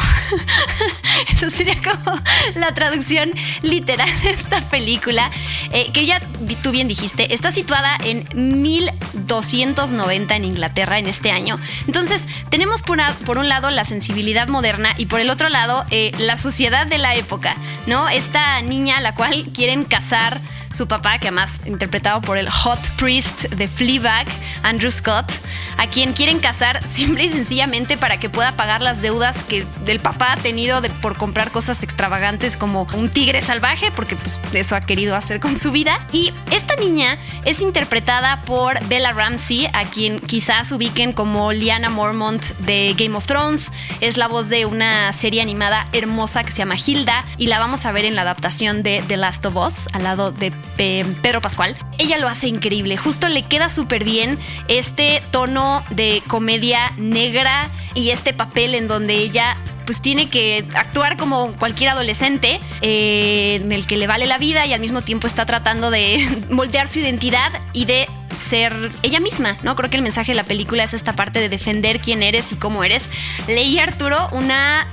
Eso 1.32 1.50
sería 1.50 1.76
como 1.82 2.20
la 2.56 2.72
traducción 2.74 3.32
literal 3.62 4.08
de 4.22 4.30
esta 4.30 4.60
película, 4.62 5.30
eh, 5.72 5.90
que 5.92 6.06
ya 6.06 6.20
tú 6.56 6.70
bien 6.70 6.88
dijiste, 6.88 7.34
está 7.34 7.50
situada 7.50 7.96
en 8.04 8.26
1290 8.62 10.36
en 10.36 10.44
Inglaterra 10.44 10.98
en 10.98 11.06
este 11.06 11.30
año. 11.30 11.58
Entonces, 11.86 12.26
tenemos 12.50 12.82
por, 12.82 12.98
por 13.24 13.38
un 13.38 13.48
lado 13.48 13.70
la 13.70 13.84
sensibilidad 13.84 14.48
moderna 14.48 14.94
y 14.96 15.06
por 15.06 15.20
el 15.20 15.30
otro 15.30 15.48
lado 15.48 15.84
eh, 15.90 16.12
la 16.18 16.36
sociedad 16.36 16.86
de 16.86 16.98
la 16.98 17.14
época, 17.14 17.56
¿no? 17.86 18.08
Esta 18.08 18.60
niña 18.62 18.98
a 18.98 19.00
la 19.00 19.14
cual 19.14 19.48
quieren 19.52 19.84
casar 19.84 20.40
su 20.70 20.86
papá, 20.86 21.18
que 21.18 21.28
además 21.28 21.60
interpretado 21.66 22.20
por 22.20 22.38
el 22.38 22.48
hot 22.48 22.80
priest 22.96 23.44
de 23.44 23.68
Fleabag, 23.68 24.26
Andrew 24.62 24.90
Scott, 24.90 25.30
a 25.76 25.86
quien 25.86 26.12
quieren 26.12 26.38
casar 26.38 26.86
simple 26.86 27.24
y 27.24 27.28
sencillamente 27.28 27.96
para 27.96 28.18
que 28.18 28.28
pueda 28.28 28.52
pagar 28.52 28.82
las 28.82 29.02
deudas 29.02 29.42
que 29.44 29.66
el 29.86 30.00
papá 30.00 30.32
ha 30.32 30.36
tenido 30.36 30.80
de, 30.80 30.90
por 30.90 31.16
comprar 31.16 31.50
cosas 31.50 31.82
extravagantes 31.82 32.56
como 32.56 32.86
un 32.94 33.08
tigre 33.08 33.42
salvaje, 33.42 33.90
porque 33.92 34.16
pues 34.16 34.40
eso 34.52 34.76
ha 34.76 34.80
querido 34.80 35.16
hacer 35.16 35.40
con 35.40 35.58
su 35.58 35.70
vida. 35.70 35.98
Y 36.12 36.32
esta 36.50 36.76
niña 36.76 37.18
es 37.44 37.60
interpretada 37.60 38.42
por 38.42 38.84
Bella 38.86 39.12
Ramsey, 39.12 39.66
a 39.72 39.84
quien 39.84 40.20
quizás 40.20 40.72
ubiquen 40.72 41.12
como 41.12 41.52
Liana 41.52 41.90
Mormont 41.90 42.44
de 42.58 42.94
Game 42.96 43.16
of 43.16 43.26
Thrones. 43.26 43.72
Es 44.00 44.16
la 44.16 44.28
voz 44.28 44.48
de 44.48 44.66
una 44.66 45.12
serie 45.12 45.42
animada 45.42 45.86
hermosa 45.92 46.44
que 46.44 46.50
se 46.50 46.58
llama 46.58 46.76
Hilda 46.76 47.24
y 47.36 47.46
la 47.46 47.58
vamos 47.58 47.86
a 47.86 47.92
ver 47.92 48.04
en 48.04 48.14
la 48.14 48.22
adaptación 48.22 48.82
de 48.82 49.02
The 49.06 49.16
Last 49.16 49.46
of 49.46 49.56
Us 49.56 49.88
al 49.92 50.04
lado 50.04 50.32
de 50.32 50.50
Pedro 50.76 51.40
Pascual. 51.40 51.76
Ella 51.98 52.18
lo 52.18 52.28
hace 52.28 52.46
increíble, 52.46 52.96
justo 52.96 53.28
le 53.28 53.42
queda 53.42 53.68
súper 53.68 54.04
bien 54.04 54.38
este 54.68 55.22
tono 55.32 55.82
de 55.90 56.22
comedia 56.28 56.92
negra 56.96 57.70
y 57.94 58.10
este 58.10 58.32
papel 58.32 58.74
en 58.76 58.86
donde 58.86 59.14
ella 59.16 59.56
pues 59.88 60.02
tiene 60.02 60.28
que 60.28 60.66
actuar 60.74 61.16
como 61.16 61.50
cualquier 61.56 61.88
adolescente 61.88 62.60
eh, 62.82 63.54
en 63.62 63.72
el 63.72 63.86
que 63.86 63.96
le 63.96 64.06
vale 64.06 64.26
la 64.26 64.36
vida 64.36 64.66
y 64.66 64.74
al 64.74 64.80
mismo 64.80 65.00
tiempo 65.00 65.26
está 65.26 65.46
tratando 65.46 65.90
de 65.90 66.42
moldear 66.50 66.86
su 66.86 66.98
identidad 66.98 67.50
y 67.72 67.86
de 67.86 68.06
ser 68.34 68.74
ella 69.02 69.18
misma, 69.18 69.56
¿no? 69.62 69.74
Creo 69.76 69.88
que 69.88 69.96
el 69.96 70.02
mensaje 70.02 70.32
de 70.32 70.36
la 70.36 70.44
película 70.44 70.84
es 70.84 70.92
esta 70.92 71.14
parte 71.14 71.40
de 71.40 71.48
defender 71.48 72.00
quién 72.00 72.22
eres 72.22 72.52
y 72.52 72.56
cómo 72.56 72.84
eres. 72.84 73.08
Leí 73.46 73.78
Arturo 73.78 74.28
una 74.32 74.86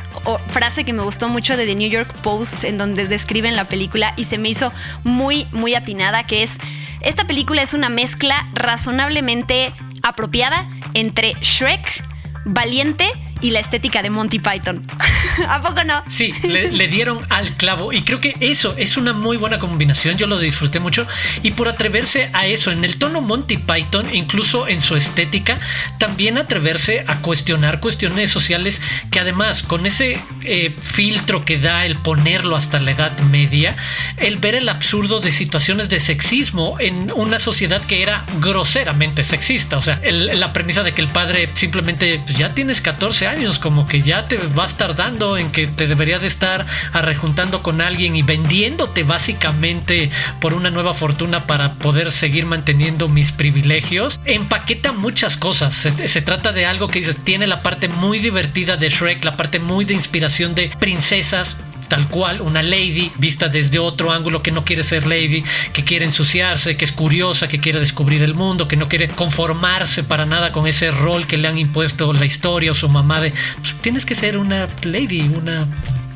frase 0.49 0.83
que 0.83 0.93
me 0.93 1.03
gustó 1.03 1.29
mucho 1.29 1.57
de 1.57 1.65
The 1.65 1.75
New 1.75 1.89
York 1.89 2.11
Post 2.21 2.63
en 2.63 2.77
donde 2.77 3.07
describen 3.07 3.55
la 3.55 3.65
película 3.65 4.13
y 4.17 4.25
se 4.25 4.37
me 4.37 4.49
hizo 4.49 4.71
muy, 5.03 5.47
muy 5.51 5.75
atinada, 5.75 6.25
que 6.25 6.43
es, 6.43 6.57
esta 7.01 7.25
película 7.27 7.61
es 7.61 7.73
una 7.73 7.89
mezcla 7.89 8.47
razonablemente 8.53 9.71
apropiada 10.03 10.67
entre 10.93 11.33
Shrek, 11.41 12.03
Valiente 12.45 13.09
y 13.45 13.51
la 13.51 13.59
estética 13.59 14.01
de 14.01 14.09
Monty 14.09 14.39
Python. 14.39 14.83
¿A 15.47 15.61
poco 15.61 15.83
no? 15.83 16.03
Sí, 16.09 16.33
le, 16.47 16.87
dieron 16.87 17.21
al 17.29 17.55
clavo 17.57 17.93
y 17.93 18.01
creo 18.01 18.19
que 18.19 18.35
eso 18.39 18.73
es 18.75 18.97
una 18.97 19.13
muy 19.13 19.37
buena 19.37 19.59
combinación, 19.59 20.17
yo 20.17 20.25
lo 20.25 20.39
disfruté 20.39 20.79
mucho 20.79 21.05
y 21.43 21.51
por 21.51 21.67
atreverse 21.67 22.31
a 22.33 22.47
eso, 22.47 22.71
en 22.71 22.83
el 22.83 22.97
tono 22.97 23.21
Monty 23.21 23.57
Python, 23.57 24.07
incluso 24.13 24.67
en 24.67 24.81
su 24.81 24.95
estética, 24.95 25.59
también 25.99 26.39
atreverse 26.39 27.05
a 27.07 27.17
cuestionar 27.17 27.79
cuestiones 27.79 28.31
sociales 28.31 28.81
que 29.11 29.19
además 29.19 29.61
con 29.61 29.85
ese 29.85 30.19
eh, 30.43 30.75
filtro 30.81 31.45
que 31.45 31.59
da 31.59 31.85
el 31.85 31.97
ponerlo 31.97 32.55
hasta 32.55 32.79
la 32.79 32.91
edad 32.91 33.15
media, 33.29 33.75
el 34.17 34.37
ver 34.37 34.55
el 34.55 34.69
absurdo 34.69 35.19
de 35.19 35.31
situaciones 35.31 35.89
de 35.89 35.99
sexismo 35.99 36.77
en 36.79 37.11
una 37.13 37.37
sociedad 37.37 37.81
que 37.83 38.01
era 38.01 38.25
groseramente 38.39 39.23
sexista, 39.23 39.77
o 39.77 39.81
sea, 39.81 40.01
la 40.03 40.51
premisa 40.51 40.81
de 40.81 40.93
que 40.93 41.01
el 41.01 41.09
padre 41.09 41.49
simplemente 41.53 42.21
pues, 42.25 42.37
ya 42.37 42.55
tienes 42.55 42.81
14 42.81 43.27
años, 43.27 43.34
como 43.59 43.85
que 43.85 44.01
ya 44.01 44.27
te 44.27 44.37
vas 44.55 44.77
tardando 44.77 45.37
en 45.37 45.51
que 45.51 45.67
te 45.67 45.87
debería 45.87 46.19
de 46.19 46.27
estar 46.27 46.65
arrejuntando 46.93 47.61
con 47.61 47.81
alguien 47.81 48.15
y 48.15 48.21
vendiéndote 48.21 49.03
básicamente 49.03 50.09
por 50.39 50.53
una 50.53 50.71
nueva 50.71 50.93
fortuna 50.93 51.45
para 51.45 51.73
poder 51.73 52.13
seguir 52.13 52.45
manteniendo 52.45 53.09
mis 53.09 53.33
privilegios, 53.33 54.21
empaqueta 54.23 54.93
muchas 54.93 55.35
cosas. 55.35 55.75
Se, 55.75 56.21
trata 56.21 56.53
de 56.53 56.65
algo 56.65 56.87
que 56.87 57.01
tiene 57.01 57.45
la 57.45 57.61
parte 57.61 57.89
muy 57.89 58.19
divertida 58.19 58.77
de 58.77 58.89
Shrek, 58.89 59.25
la 59.25 59.35
parte 59.35 59.59
muy 59.59 59.83
de 59.83 59.93
inspiración 59.93 60.55
de 60.55 60.69
princesas 60.79 61.57
tal 61.87 62.07
cual, 62.07 62.41
una 62.41 62.61
lady 62.61 63.11
vista 63.17 63.47
desde 63.47 63.79
otro 63.79 64.11
ángulo 64.11 64.41
que 64.41 64.51
no 64.51 64.65
quiere 64.65 64.83
ser 64.83 65.07
lady, 65.07 65.43
que 65.73 65.83
quiere 65.83 66.05
ensuciarse, 66.05 66.77
que 66.77 66.85
es 66.85 66.91
curiosa, 66.91 67.47
que 67.47 67.59
quiere 67.59 67.79
descubrir 67.79 68.23
el 68.23 68.33
mundo, 68.33 68.67
que 68.67 68.77
no 68.77 68.87
quiere 68.87 69.07
conformarse 69.07 70.03
para 70.03 70.25
nada 70.25 70.51
con 70.51 70.67
ese 70.67 70.91
rol 70.91 71.27
que 71.27 71.37
le 71.37 71.47
han 71.47 71.57
impuesto 71.57 72.13
la 72.13 72.25
historia 72.25 72.71
o 72.71 72.75
su 72.75 72.89
mamá 72.89 73.21
de 73.21 73.33
pues, 73.61 73.75
tienes 73.81 74.05
que 74.05 74.15
ser 74.15 74.37
una 74.37 74.67
lady, 74.83 75.21
una 75.21 75.67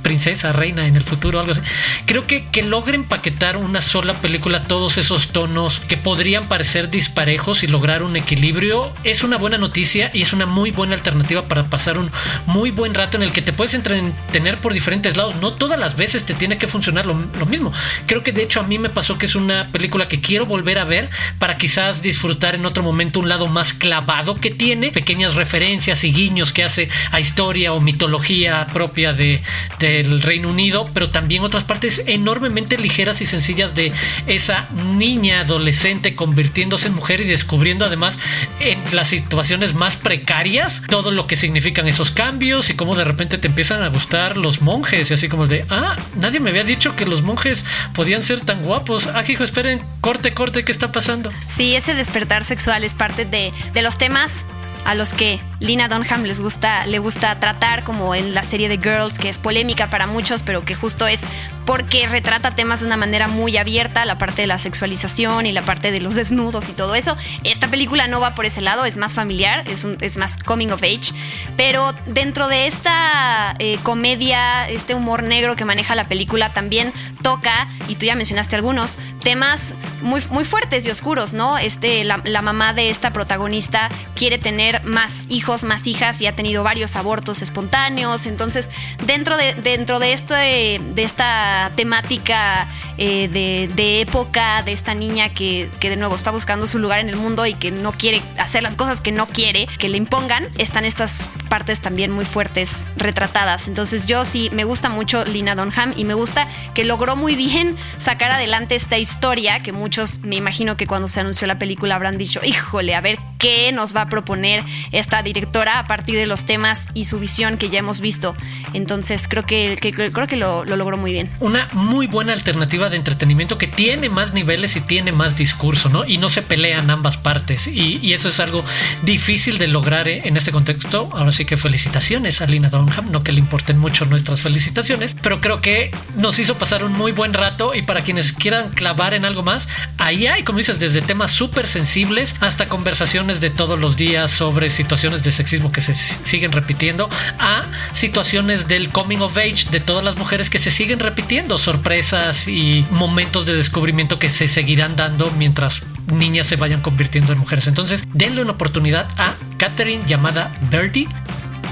princesa, 0.01 0.51
reina 0.51 0.88
en 0.88 0.96
el 0.96 1.03
futuro, 1.03 1.39
algo 1.39 1.51
así. 1.51 1.62
Creo 2.06 2.25
que 2.25 2.45
que 2.45 2.63
logre 2.63 2.95
empaquetar 2.95 3.58
una 3.58 3.82
sola 3.82 4.13
película 4.15 4.63
todos 4.63 4.97
esos 4.97 5.30
tonos 5.30 5.80
que 5.80 5.97
podrían 5.97 6.47
parecer 6.47 6.89
disparejos 6.89 7.63
y 7.63 7.67
lograr 7.67 8.04
un 8.04 8.15
equilibrio 8.15 8.91
es 9.04 9.23
una 9.23 9.38
buena 9.38 9.58
noticia 9.58 10.12
y 10.13 10.21
es 10.21 10.34
una 10.34 10.45
muy 10.45 10.71
buena 10.71 10.95
alternativa 10.95 11.47
para 11.47 11.65
pasar 11.65 12.00
un 12.00 12.12
muy 12.45 12.71
buen 12.71 12.93
rato 12.93 13.17
en 13.17 13.23
el 13.23 13.32
que 13.32 13.41
te 13.41 13.54
puedes 13.54 13.73
entretener 13.73 14.60
por 14.62 14.73
diferentes 14.73 15.17
lados. 15.17 15.36
No 15.36 15.52
todas 15.52 15.80
las 15.80 15.95
veces 15.95 16.26
te 16.26 16.34
tiene 16.34 16.58
que 16.58 16.67
funcionar 16.67 17.06
lo 17.06 17.45
mismo. 17.45 17.71
Creo 18.06 18.23
que 18.23 18.32
de 18.32 18.43
hecho 18.43 18.60
a 18.60 18.63
mí 18.63 18.80
me 18.80 18.89
pasó 18.89 19.17
que 19.17 19.26
es 19.26 19.36
una 19.36 19.67
película 19.67 20.08
que 20.08 20.21
quiero 20.21 20.45
volver 20.45 20.80
a 20.80 20.86
ver 20.86 21.10
para 21.38 21.58
quizás 21.58 22.02
disfrutar 22.02 22.56
en 22.56 22.65
otro 22.65 22.84
momento 22.84 23.19
un 23.19 23.30
lado 23.30 23.47
más 23.47 23.73
clavado 23.73 24.36
que 24.36 24.52
tiene, 24.52 24.91
pequeñas 24.91 25.36
referencias 25.36 26.04
y 26.04 26.12
guiños 26.12 26.54
que 26.54 26.63
hace 26.63 26.89
a 27.12 27.19
historia 27.19 27.73
o 27.73 27.82
mitología 27.82 28.67
propia 28.67 29.13
de 29.13 29.41
del 29.89 30.21
Reino 30.21 30.49
Unido, 30.49 30.89
pero 30.93 31.10
también 31.10 31.43
otras 31.43 31.63
partes 31.63 32.04
enormemente 32.08 32.78
ligeras 32.78 33.21
y 33.21 33.25
sencillas 33.25 33.75
de 33.75 33.91
esa 34.28 34.67
niña 34.95 35.41
adolescente 35.41 36.15
convirtiéndose 36.15 36.88
en 36.88 36.95
mujer 36.95 37.21
y 37.21 37.25
descubriendo 37.25 37.86
además 37.86 38.19
en 38.60 38.80
las 38.91 39.10
situaciones 39.10 39.73
más 39.73 39.95
precarias 39.95 40.82
todo 40.88 41.12
lo 41.12 41.28
que 41.28 41.36
significan 41.36 41.88
esos 41.88 42.12
cambios 42.12 42.69
y 42.69 42.75
cómo 42.75 42.95
de 42.95 43.04
repente 43.04 43.38
te 43.38 43.47
empiezan 43.47 43.84
a 43.84 43.88
gustar 43.88 44.38
los 44.38 44.62
monjes 44.62 45.10
y 45.10 45.13
así 45.13 45.28
como 45.28 45.47
de, 45.47 45.65
ah, 45.69 45.95
nadie 46.15 46.39
me 46.39 46.49
había 46.49 46.63
dicho 46.63 46.95
que 46.95 47.06
los 47.06 47.21
monjes 47.21 47.65
podían 47.93 48.23
ser 48.23 48.41
tan 48.41 48.63
guapos. 48.63 49.08
Ah, 49.08 49.23
hijo, 49.28 49.43
esperen, 49.43 49.82
corte, 50.02 50.34
corte, 50.34 50.63
¿qué 50.63 50.71
está 50.71 50.91
pasando? 50.91 51.32
Sí, 51.47 51.75
ese 51.75 51.93
despertar 51.93 52.43
sexual 52.43 52.84
es 52.84 52.95
parte 52.95 53.25
de, 53.25 53.52
de 53.73 53.82
los 53.82 53.97
temas 53.97 54.45
a 54.89 54.95
los 54.95 55.13
que 55.13 55.39
Lina 55.60 55.88
Dunham 55.88 56.23
les 56.23 56.41
gusta, 56.41 56.88
le 56.88 56.97
gusta 56.97 57.39
tratar, 57.39 57.84
como 57.84 58.15
en 58.15 58.34
la 58.34 58.41
serie 58.41 58.67
de 58.69 58.78
Girls, 58.78 59.19
que 59.19 59.30
es 59.30 59.38
polémica 59.38 59.91
para 59.91 60.08
muchos, 60.08 60.41
pero 60.41 60.65
que 60.65 60.73
justo 60.73 61.06
es 61.06 61.21
porque 61.63 62.08
retrata 62.08 62.56
temas 62.56 62.80
de 62.80 62.88
una 62.88 62.97
manera 62.97 63.28
muy 63.28 63.56
abierta, 63.56 64.04
la 64.06 64.17
parte 64.17 64.41
de 64.41 64.47
la 64.47 64.58
sexualización 64.58 65.45
y 65.45 65.52
la 65.52 65.62
parte 65.62 65.91
de 65.91 66.02
los 66.02 66.15
desnudos 66.15 66.69
y 66.69 66.71
todo 66.71 66.95
eso. 66.95 67.15
Esta 67.43 67.67
película 67.67 68.08
no 68.08 68.19
va 68.19 68.34
por 68.34 68.47
ese 68.47 68.62
lado, 68.62 68.86
es 68.86 68.97
más 68.97 69.13
familiar, 69.13 69.69
es, 69.69 69.86
es 70.02 70.17
más 70.17 70.41
coming 70.41 70.69
of 70.69 70.82
age, 70.82 71.13
pero 71.56 71.93
dentro 72.08 72.47
de 72.47 72.65
esta 72.65 73.54
eh, 73.60 73.78
comedia, 73.84 74.67
este 74.69 74.95
humor 74.95 75.21
negro 75.21 75.56
que 75.56 75.65
maneja 75.65 75.93
la 75.93 76.08
película, 76.08 76.49
también 76.49 76.91
toca, 77.21 77.67
y 77.88 77.95
tú 77.95 78.05
ya 78.05 78.15
mencionaste 78.15 78.55
algunos, 78.55 78.97
temas 79.23 79.75
muy, 80.01 80.21
muy 80.29 80.43
fuertes 80.43 80.86
y 80.86 80.89
oscuros, 80.89 81.34
¿no? 81.34 81.58
Este, 81.58 82.03
la, 82.03 82.21
la 82.23 82.41
mamá 82.41 82.73
de 82.73 82.89
esta 82.89 83.12
protagonista 83.12 83.89
quiere 84.15 84.38
tener 84.38 84.84
más 84.84 85.25
hijos, 85.29 85.63
más 85.63 85.88
hijas 85.88 86.21
y 86.21 86.27
ha 86.27 86.36
tenido 86.36 86.63
varios 86.63 86.95
abortos 86.95 87.41
espontáneos. 87.41 88.25
Entonces, 88.25 88.69
dentro 89.05 89.38
de, 89.38 89.53
dentro 89.55 89.99
de, 89.99 90.13
esto, 90.13 90.34
de, 90.34 90.79
esta 90.97 91.71
temática 91.75 92.67
eh, 92.97 93.27
de, 93.27 94.01
época 94.01 94.63
de 94.63 94.71
esta 94.71 94.93
niña 94.93 95.29
que, 95.29 95.69
que, 95.79 95.89
de 95.89 95.97
nuevo 95.97 96.15
está 96.15 96.32
buscando 96.32 96.67
su 96.67 96.79
lugar 96.79 96.99
en 96.99 97.10
el 97.10 97.15
mundo 97.15 97.45
y 97.45 97.53
que 97.53 97.71
no 97.71 97.91
quiere 97.91 98.21
hacer 98.38 98.63
las 98.63 98.75
cosas 98.75 99.01
que 99.01 99.12
no 99.12 99.27
quiere, 99.27 99.67
que 99.77 99.89
le 99.89 99.97
impongan, 99.97 100.47
están 100.58 100.86
estas 100.86 101.29
partes 101.49 101.82
también 101.82 102.12
muy 102.12 102.25
fuertes 102.25 102.88
retratadas. 102.95 103.67
Entonces, 103.67 104.05
yo 104.05 104.25
sí 104.25 104.49
me 104.53 104.63
gusta 104.63 104.89
mucho 104.89 105.25
Lina 105.25 105.55
Dunham 105.55 105.93
y 105.95 106.05
me 106.05 106.13
gusta 106.13 106.47
que 106.73 106.86
logró 106.86 107.15
muy 107.19 107.36
bien 107.36 107.75
sacar 107.97 108.32
adelante 108.32 108.75
esta 108.75 108.97
historia 108.97 109.62
que 109.62 109.71
muchos 109.71 110.19
me 110.19 110.38
imagino 110.38 110.77
que 110.77 110.88
cuando 110.88 111.08
se 111.08 111.19
anunció 111.19 111.45
la 111.47 111.60
película 111.60 111.95
habrán 111.95 112.17
dicho, 112.17 112.39
híjole, 112.43 112.95
a 112.95 113.01
ver 113.01 113.19
qué 113.38 113.71
nos 113.71 113.95
va 113.95 114.01
a 114.01 114.10
proponer 114.10 114.63
esta 114.91 115.21
directora 115.23 115.79
a 115.79 115.84
partir 115.86 116.15
de 116.15 116.25
los 116.25 116.45
temas 116.45 116.89
y 116.93 117.05
su 117.05 117.19
visión 117.19 117.58
que 117.58 117.69
ya 117.69 117.79
hemos 117.79 118.01
visto. 118.01 118.36
Entonces 118.73 119.27
creo 119.27 119.45
que, 119.45 119.77
creo 119.79 120.27
que 120.27 120.36
lo, 120.36 120.65
logró 120.65 120.97
muy 120.97 121.12
bien. 121.12 121.32
Una 121.39 121.67
muy 121.73 122.08
buena 122.08 122.34
alternativa 122.34 122.89
de 122.89 122.97
entretenimiento 122.97 123.58
que 123.58 123.67
tiene 123.67 124.10
más 124.10 124.34
niveles 124.34 124.75
y 124.75 124.82
tiene 124.82 125.12
más 125.12 125.38
discurso, 125.38 125.89
¿no? 125.89 126.05
Y 126.05 126.17
no 126.17 126.29
se 126.29 126.41
pelean 126.41 126.89
ambas 126.89 127.17
partes. 127.17 127.67
Y, 127.67 128.10
eso 128.10 128.29
es 128.29 128.39
algo 128.39 128.65
difícil 129.03 129.60
de 129.60 129.67
lograr 129.67 130.08
en 130.08 130.36
este 130.36 130.51
contexto. 130.51 131.10
Ahora 131.13 131.32
sí 131.32 131.45
que 131.45 131.58
felicitaciones 131.58 132.41
a 132.41 132.47
Lina 132.47 132.69
Dunham, 132.69 133.12
no 133.12 133.23
que 133.23 133.32
le 133.32 133.39
importen 133.39 133.77
mucho 133.77 134.05
nuestras 134.05 134.41
felicitaciones, 134.41 135.15
pero 135.21 135.39
creo 135.39 135.62
que 135.62 135.91
nos 136.15 136.39
hizo 136.39 136.58
pasar 136.58 136.84
un 136.84 136.93
muy 136.99 137.13
buen 137.13 137.33
rato 137.33 137.73
y 137.73 137.81
para 137.81 138.01
quienes 138.01 138.33
quieran 138.33 138.71
clavar 138.71 139.13
en 139.13 139.23
algo 139.23 139.41
más, 139.41 139.69
ahí 139.97 140.27
hay, 140.27 140.43
como 140.43 140.57
dices, 140.57 140.79
desde 140.79 141.01
temas 141.01 141.31
súper 141.31 141.65
sensibles 141.65 142.35
hasta 142.41 142.67
conversaciones 142.67 143.39
de 143.39 143.49
todos 143.49 143.79
los 143.79 143.95
días 143.95 144.29
sobre 144.29 144.69
situaciones 144.69 145.23
de 145.23 145.31
sexismo 145.31 145.71
que 145.71 145.79
se 145.79 145.93
siguen 145.93 146.51
repitiendo 146.51 147.07
a 147.39 147.63
situaciones 147.93 148.67
del 148.67 148.89
coming 148.89 149.19
of 149.19 149.38
age 149.38 149.69
de 149.71 149.79
todas 149.79 150.03
las 150.03 150.17
mujeres 150.17 150.49
que 150.49 150.59
se 150.59 150.71
siguen 150.71 150.99
repitiendo, 150.99 151.57
sorpresas 151.57 152.49
y 152.49 152.85
momentos 152.91 153.45
de 153.45 153.55
descubrimiento 153.55 154.19
que 154.19 154.29
se 154.29 154.49
seguirán 154.49 154.97
dando 154.97 155.31
mientras 155.31 155.83
niñas 156.07 156.47
se 156.47 156.57
vayan 156.57 156.81
convirtiendo 156.81 157.31
en 157.31 157.39
mujeres. 157.39 157.67
Entonces, 157.67 158.03
denle 158.13 158.41
una 158.41 158.51
oportunidad 158.51 159.07
a 159.17 159.35
Catherine 159.57 160.03
llamada 160.05 160.51
Birdie, 160.69 161.07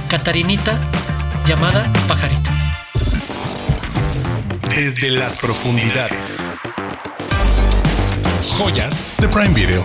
Catarinita 0.08 0.80
llamada 1.46 1.92
Pajarita. 2.08 2.57
Desde 4.70 5.10
las 5.10 5.38
profundidades. 5.38 6.44
Joyas 8.58 9.16
de 9.20 9.28
Prime 9.28 9.54
Video. 9.54 9.84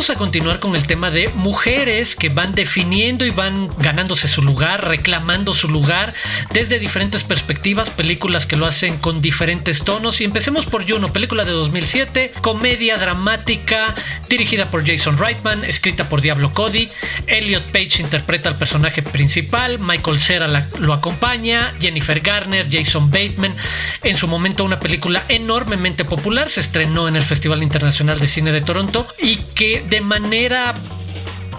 Vamos 0.00 0.16
a 0.16 0.16
continuar 0.16 0.60
con 0.60 0.76
el 0.76 0.86
tema 0.86 1.10
de 1.10 1.28
mujeres 1.34 2.16
que 2.16 2.30
van 2.30 2.54
definiendo 2.54 3.26
y 3.26 3.30
van 3.30 3.68
ganándose 3.80 4.28
su 4.28 4.40
lugar, 4.40 4.88
reclamando 4.88 5.52
su 5.52 5.68
lugar 5.68 6.14
desde 6.54 6.78
diferentes 6.78 7.22
perspectivas, 7.22 7.90
películas 7.90 8.46
que 8.46 8.56
lo 8.56 8.64
hacen 8.64 8.96
con 8.96 9.20
diferentes 9.20 9.84
tonos. 9.84 10.22
Y 10.22 10.24
empecemos 10.24 10.64
por 10.64 10.90
Juno, 10.90 11.12
película 11.12 11.44
de 11.44 11.50
2007, 11.50 12.32
comedia 12.40 12.96
dramática, 12.96 13.94
dirigida 14.30 14.70
por 14.70 14.86
Jason 14.86 15.18
Reitman, 15.18 15.66
escrita 15.66 16.08
por 16.08 16.22
Diablo 16.22 16.50
Cody. 16.50 16.88
Elliot 17.26 17.64
Page 17.64 18.00
interpreta 18.00 18.48
al 18.48 18.56
personaje 18.56 19.02
principal, 19.02 19.80
Michael 19.80 20.18
Cera 20.18 20.48
lo 20.78 20.94
acompaña, 20.94 21.74
Jennifer 21.78 22.20
Garner, 22.20 22.66
Jason 22.72 23.10
Bateman. 23.10 23.54
En 24.02 24.16
su 24.16 24.28
momento 24.28 24.64
una 24.64 24.80
película 24.80 25.22
enormemente 25.28 26.06
popular, 26.06 26.48
se 26.48 26.60
estrenó 26.60 27.06
en 27.06 27.16
el 27.16 27.22
Festival 27.22 27.62
Internacional 27.62 28.18
de 28.18 28.28
Cine 28.28 28.50
de 28.50 28.62
Toronto 28.62 29.06
y 29.18 29.36
que 29.36 29.89
de 29.90 30.00
manera 30.00 30.72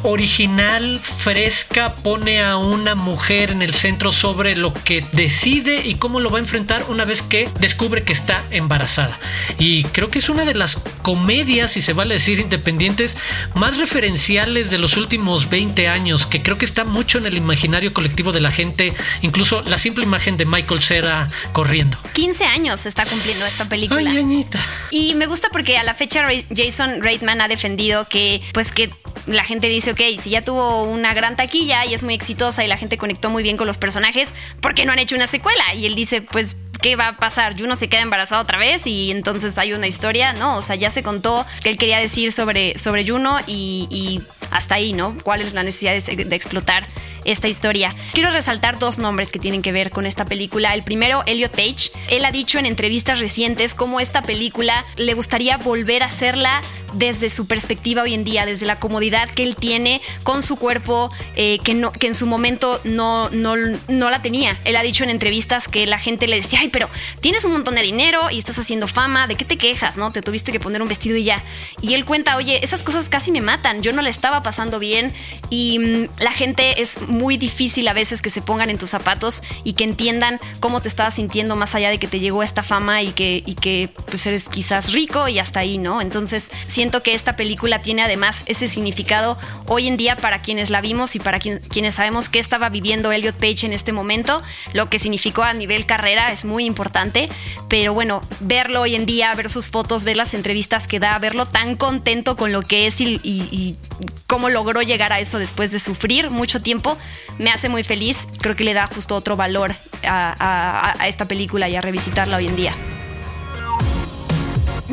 original, 0.04 1.00
fresca, 1.00 1.96
pone 1.96 2.42
a 2.42 2.58
una 2.58 2.96
mujer 2.96 3.52
en 3.52 3.62
el 3.62 3.74
centro 3.74 4.12
sobre 4.12 4.56
lo 4.56 4.74
que 4.74 5.06
decide 5.12 5.88
y 5.88 5.96
cómo 5.96 6.20
lo 6.20 6.30
va 6.30 6.38
a 6.38 6.42
enfrentar 6.42 6.84
una 6.90 7.06
vez 7.06 7.22
que 7.22 7.50
descubre 7.60 8.04
que 8.04 8.14
está 8.14 8.44
embarazada. 8.52 9.20
Y 9.58 9.84
creo 9.86 10.10
que 10.10 10.20
es 10.20 10.30
una 10.30 10.46
de 10.46 10.54
las 10.54 10.78
comedias, 11.02 11.72
si 11.72 11.82
se 11.82 11.94
vale 11.94 12.16
decir 12.16 12.40
independientes, 12.40 13.18
más 13.56 13.78
referenciales 13.78 14.70
de 14.70 14.78
los 14.78 14.98
últimos 14.98 15.50
20 15.50 15.88
años, 15.88 16.26
que 16.26 16.42
creo 16.42 16.58
que 16.58 16.66
está 16.66 16.84
mucho 16.84 17.18
en 17.18 17.26
el 17.26 17.38
imaginario 17.38 17.94
colectivo 17.94 18.32
de 18.32 18.42
la 18.42 18.52
gente, 18.52 18.94
incluso 19.22 19.62
la 19.62 19.78
simple 19.78 20.04
imagen 20.04 20.38
de 20.38 20.46
Michael 20.46 20.82
Cera 20.82 21.28
corriendo. 21.54 21.98
15 22.14 22.46
años 22.46 22.86
está 22.86 23.06
cumpliendo 23.06 23.46
esta 23.46 23.68
película. 23.70 24.12
Ay, 24.12 24.46
Y 24.92 25.16
me 25.16 25.26
gusta 25.26 25.50
porque 25.52 25.78
a 25.78 25.84
la 25.84 25.94
fecha 25.94 26.28
Jason 26.56 27.02
Reitman 27.02 27.42
ha 27.42 27.48
defendido 27.48 28.08
que 28.08 28.42
pues 28.54 28.72
que 28.72 28.90
la 29.28 29.44
gente 29.44 29.68
dice, 29.68 29.92
ok, 29.92 30.02
si 30.22 30.32
ya 30.32 30.42
tuvo 30.42 30.84
una 30.84 31.14
gran 31.14 31.36
taquilla 31.36 31.86
y 31.86 31.94
es 31.94 32.04
muy 32.04 32.14
exitosa 32.14 32.64
y 32.64 32.68
la 32.68 32.78
gente 32.78 32.98
conectó 32.98 33.30
muy 33.30 33.44
bien 33.44 33.58
con 33.58 33.68
los 33.68 33.78
personajes, 33.78 34.34
¿por 34.62 34.74
qué 34.74 34.86
no 34.86 34.92
han 34.92 35.00
hecho 35.00 35.16
una 35.16 35.28
secuela? 35.28 35.76
Y 35.76 35.86
él 35.86 35.96
dice, 35.96 36.22
pues 36.22 36.58
¿qué 36.82 36.96
va 36.96 37.10
a 37.10 37.18
pasar? 37.18 37.58
Juno 37.58 37.76
se 37.76 37.88
queda 37.88 38.02
embarazada 38.02 38.42
otra 38.42 38.58
vez 38.58 38.88
y 38.88 39.12
entonces 39.12 39.58
hay 39.58 39.74
una 39.74 39.88
historia, 39.88 40.34
¿no? 40.34 40.58
O 40.58 40.64
sea, 40.64 40.76
ya 40.76 40.90
se 40.92 41.04
contó 41.04 41.46
que 41.64 41.70
él 41.70 41.78
quería 41.78 42.00
decir 42.00 42.32
sobre, 42.32 42.78
sobre 42.78 43.08
Juno 43.08 43.38
y, 43.48 44.22
hasta 44.50 44.76
ahí, 44.76 44.92
¿no? 44.92 45.16
¿Cuál 45.24 45.42
es 45.42 45.54
la 45.54 45.64
necesidad 45.64 45.94
de, 45.94 46.26
de, 46.26 46.36
explotar 46.36 46.86
esta 47.24 47.48
historia? 47.48 47.96
Quiero 48.14 48.32
resaltar 48.32 48.80
dos 48.80 48.98
nombres 48.98 49.32
que 49.32 49.40
tienen 49.40 49.62
que 49.62 49.72
ver 49.72 49.92
con 49.92 50.06
esta 50.06 50.26
película. 50.26 50.74
El 50.74 50.84
primero, 50.84 51.24
Elliot 51.26 51.52
Page. 51.52 51.92
Él 52.10 52.26
ha 52.26 52.32
dicho 52.32 52.60
en 52.60 52.66
entrevistas 52.66 53.20
recientes 53.20 53.76
cómo 53.76 54.00
esta 54.02 54.24
película 54.24 54.84
le 54.98 55.14
gustaría 55.14 55.56
volver 55.58 56.04
a 56.04 56.08
hacerla 56.08 56.62
desde 56.94 57.30
su 57.30 57.48
perspectiva 57.48 58.04
hoy 58.04 58.14
en 58.14 58.24
día, 58.24 58.46
desde 58.46 58.66
la 58.66 58.80
comodidad 58.80 59.30
que 59.30 59.44
él 59.44 59.56
tiene 59.56 60.02
con 60.24 60.44
su 60.44 60.56
cuerpo, 60.56 61.12
eh, 61.36 61.60
que, 61.64 61.74
no, 61.74 61.92
que 61.92 62.08
en 62.08 62.16
su 62.16 62.26
momento 62.26 62.80
no, 62.84 63.30
no, 63.30 63.56
no, 63.88 64.10
la 64.10 64.22
tenía. 64.22 64.58
Él 64.66 64.76
ha 64.76 64.84
dicho 64.84 65.04
en 65.04 65.10
entrevistas 65.10 65.68
que 65.68 65.86
la 65.88 66.00
gente 66.00 66.28
le 66.28 66.38
decía, 66.38 66.60
ay, 66.62 66.70
pero 66.70 66.90
tienes 67.20 67.46
un 67.46 67.54
montón 67.54 67.76
de 67.76 67.82
dinero 67.82 68.30
y 68.32 68.38
estás 68.38 68.58
haciendo 68.60 68.88
fama, 68.88 69.28
¿de 69.28 69.36
qué 69.36 69.46
te 69.46 69.58
quejas? 69.58 69.98
¿No? 69.98 70.12
Te 70.12 70.22
tuviste 70.22 70.52
que 70.52 70.60
poner 70.60 70.82
un 70.82 70.88
vestido 70.88 71.16
y 71.18 71.24
ya. 71.24 71.44
Y 71.82 71.94
él 71.94 72.06
cuenta, 72.06 72.38
oye, 72.38 72.64
esas 72.64 72.84
cosas 72.84 73.10
casi 73.10 73.32
me 73.32 73.42
matan, 73.42 73.82
yo 73.82 73.94
no 73.94 74.02
la 74.02 74.10
estaba 74.10 74.44
pasando 74.44 74.80
bien 74.80 75.14
y 75.50 75.80
mm, 75.80 76.10
la 76.20 76.32
gente 76.32 76.82
es 76.82 77.02
muy 77.08 77.38
difícil 77.38 77.88
a 77.88 77.94
veces 77.94 78.22
que 78.22 78.30
se 78.30 78.42
pongan 78.42 78.70
en 78.70 78.78
tus 78.78 78.90
zapatos 78.90 79.44
y 79.64 79.74
que 79.74 79.84
entiendan 79.84 80.40
cómo 80.60 80.82
te 80.82 80.88
estabas 80.88 81.16
sintiendo 81.16 81.56
más 81.56 81.76
allá 81.76 81.90
de 81.90 82.00
que 82.00 82.08
te 82.08 82.20
llegó 82.20 82.44
esta 82.44 82.64
fama 82.64 83.02
y 83.02 83.12
que, 83.12 83.44
y 83.46 83.56
que 83.56 83.90
pues 84.08 84.26
eres 84.26 84.50
quizás 84.50 84.92
rico 84.94 85.28
y 85.28 85.40
hasta 85.40 85.60
ahí, 85.60 85.78
¿no? 85.78 86.02
Entonces, 86.02 86.50
si 86.68 86.81
siento 86.82 87.04
que 87.04 87.14
esta 87.14 87.36
película 87.36 87.80
tiene 87.84 88.02
además 88.02 88.42
ese 88.48 88.68
significado 88.68 89.38
hoy 89.68 89.88
en 89.88 89.98
día 89.98 90.16
para 90.16 90.42
quienes 90.42 90.72
la 90.72 90.82
vimos 90.82 91.16
y 91.16 91.20
para 91.20 91.38
quienes 91.38 91.94
sabemos 91.94 92.28
qué 92.28 92.40
estaba 92.40 92.70
viviendo 92.70 93.12
Elliot 93.12 93.36
Page 93.36 93.68
en 93.68 93.74
este 93.74 93.92
momento, 93.92 94.42
lo 94.74 94.90
que 94.90 94.98
significó 94.98 95.44
a 95.44 95.54
nivel 95.54 95.86
carrera 95.86 96.32
es 96.32 96.44
muy 96.44 96.66
importante, 96.66 97.30
pero 97.70 97.94
bueno, 97.94 98.24
verlo 98.40 98.82
hoy 98.82 98.96
en 98.96 99.06
día, 99.06 99.32
ver 99.36 99.52
sus 99.52 99.68
fotos, 99.68 100.06
ver 100.06 100.18
las 100.18 100.34
entrevistas 100.34 100.88
que 100.88 101.00
da, 101.00 101.20
verlo 101.20 101.46
tan 101.46 101.76
contento 101.76 102.36
con 102.36 102.52
lo 102.52 102.64
que 102.64 102.88
es 102.88 103.00
y, 103.00 103.78
cómo 104.26 104.50
logró 104.50 104.82
llegar 104.82 105.14
a 105.14 105.20
eso 105.20 105.38
después 105.38 105.72
de 105.72 105.78
sufrir 105.78 106.32
mucho 106.32 106.64
tiempo, 106.64 106.98
me 107.38 107.52
hace 107.52 107.70
muy 107.70 107.84
feliz, 107.84 108.28
creo 108.40 108.56
que 108.56 108.64
le 108.64 108.74
da 108.74 108.88
justo 108.88 109.16
otro 109.16 109.36
valor 109.36 109.76
a 110.04 110.96
esta 111.06 111.28
película 111.28 111.70
y 111.70 111.76
a 111.76 111.82
revisitarla 111.82 112.38
hoy 112.38 112.48
en 112.48 112.56
día. 112.56 112.74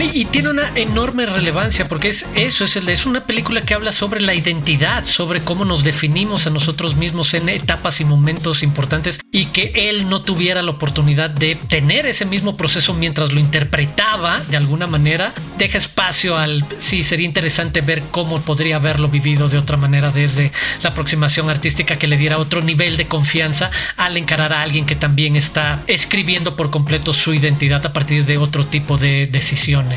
Y 0.00 0.26
tiene 0.26 0.50
una 0.50 0.70
enorme 0.76 1.26
relevancia 1.26 1.88
porque 1.88 2.08
es 2.08 2.24
eso, 2.36 2.64
es, 2.64 2.76
es 2.76 3.06
una 3.06 3.26
película 3.26 3.64
que 3.64 3.74
habla 3.74 3.90
sobre 3.90 4.20
la 4.20 4.34
identidad, 4.34 5.04
sobre 5.04 5.40
cómo 5.40 5.64
nos 5.64 5.82
definimos 5.82 6.46
a 6.46 6.50
nosotros 6.50 6.94
mismos 6.94 7.34
en 7.34 7.48
etapas 7.48 8.00
y 8.00 8.04
momentos 8.04 8.62
importantes 8.62 9.18
y 9.32 9.46
que 9.46 9.72
él 9.74 10.08
no 10.08 10.22
tuviera 10.22 10.62
la 10.62 10.70
oportunidad 10.70 11.30
de 11.30 11.56
tener 11.56 12.06
ese 12.06 12.24
mismo 12.24 12.56
proceso 12.56 12.94
mientras 12.94 13.32
lo 13.32 13.40
interpretaba 13.40 14.40
de 14.48 14.56
alguna 14.56 14.86
manera, 14.86 15.32
deja 15.58 15.78
espacio 15.78 16.36
al, 16.36 16.64
sí, 16.78 17.02
sería 17.02 17.26
interesante 17.26 17.80
ver 17.80 18.02
cómo 18.10 18.40
podría 18.40 18.76
haberlo 18.76 19.08
vivido 19.08 19.48
de 19.48 19.58
otra 19.58 19.76
manera 19.76 20.10
desde 20.10 20.52
la 20.82 20.90
aproximación 20.90 21.50
artística 21.50 21.96
que 21.96 22.06
le 22.06 22.16
diera 22.16 22.38
otro 22.38 22.62
nivel 22.62 22.96
de 22.96 23.08
confianza 23.08 23.70
al 23.96 24.16
encarar 24.16 24.52
a 24.52 24.62
alguien 24.62 24.86
que 24.86 24.96
también 24.96 25.34
está 25.34 25.82
escribiendo 25.86 26.56
por 26.56 26.70
completo 26.70 27.12
su 27.12 27.34
identidad 27.34 27.84
a 27.84 27.92
partir 27.92 28.24
de 28.24 28.38
otro 28.38 28.64
tipo 28.64 28.96
de 28.96 29.26
decisiones. 29.26 29.87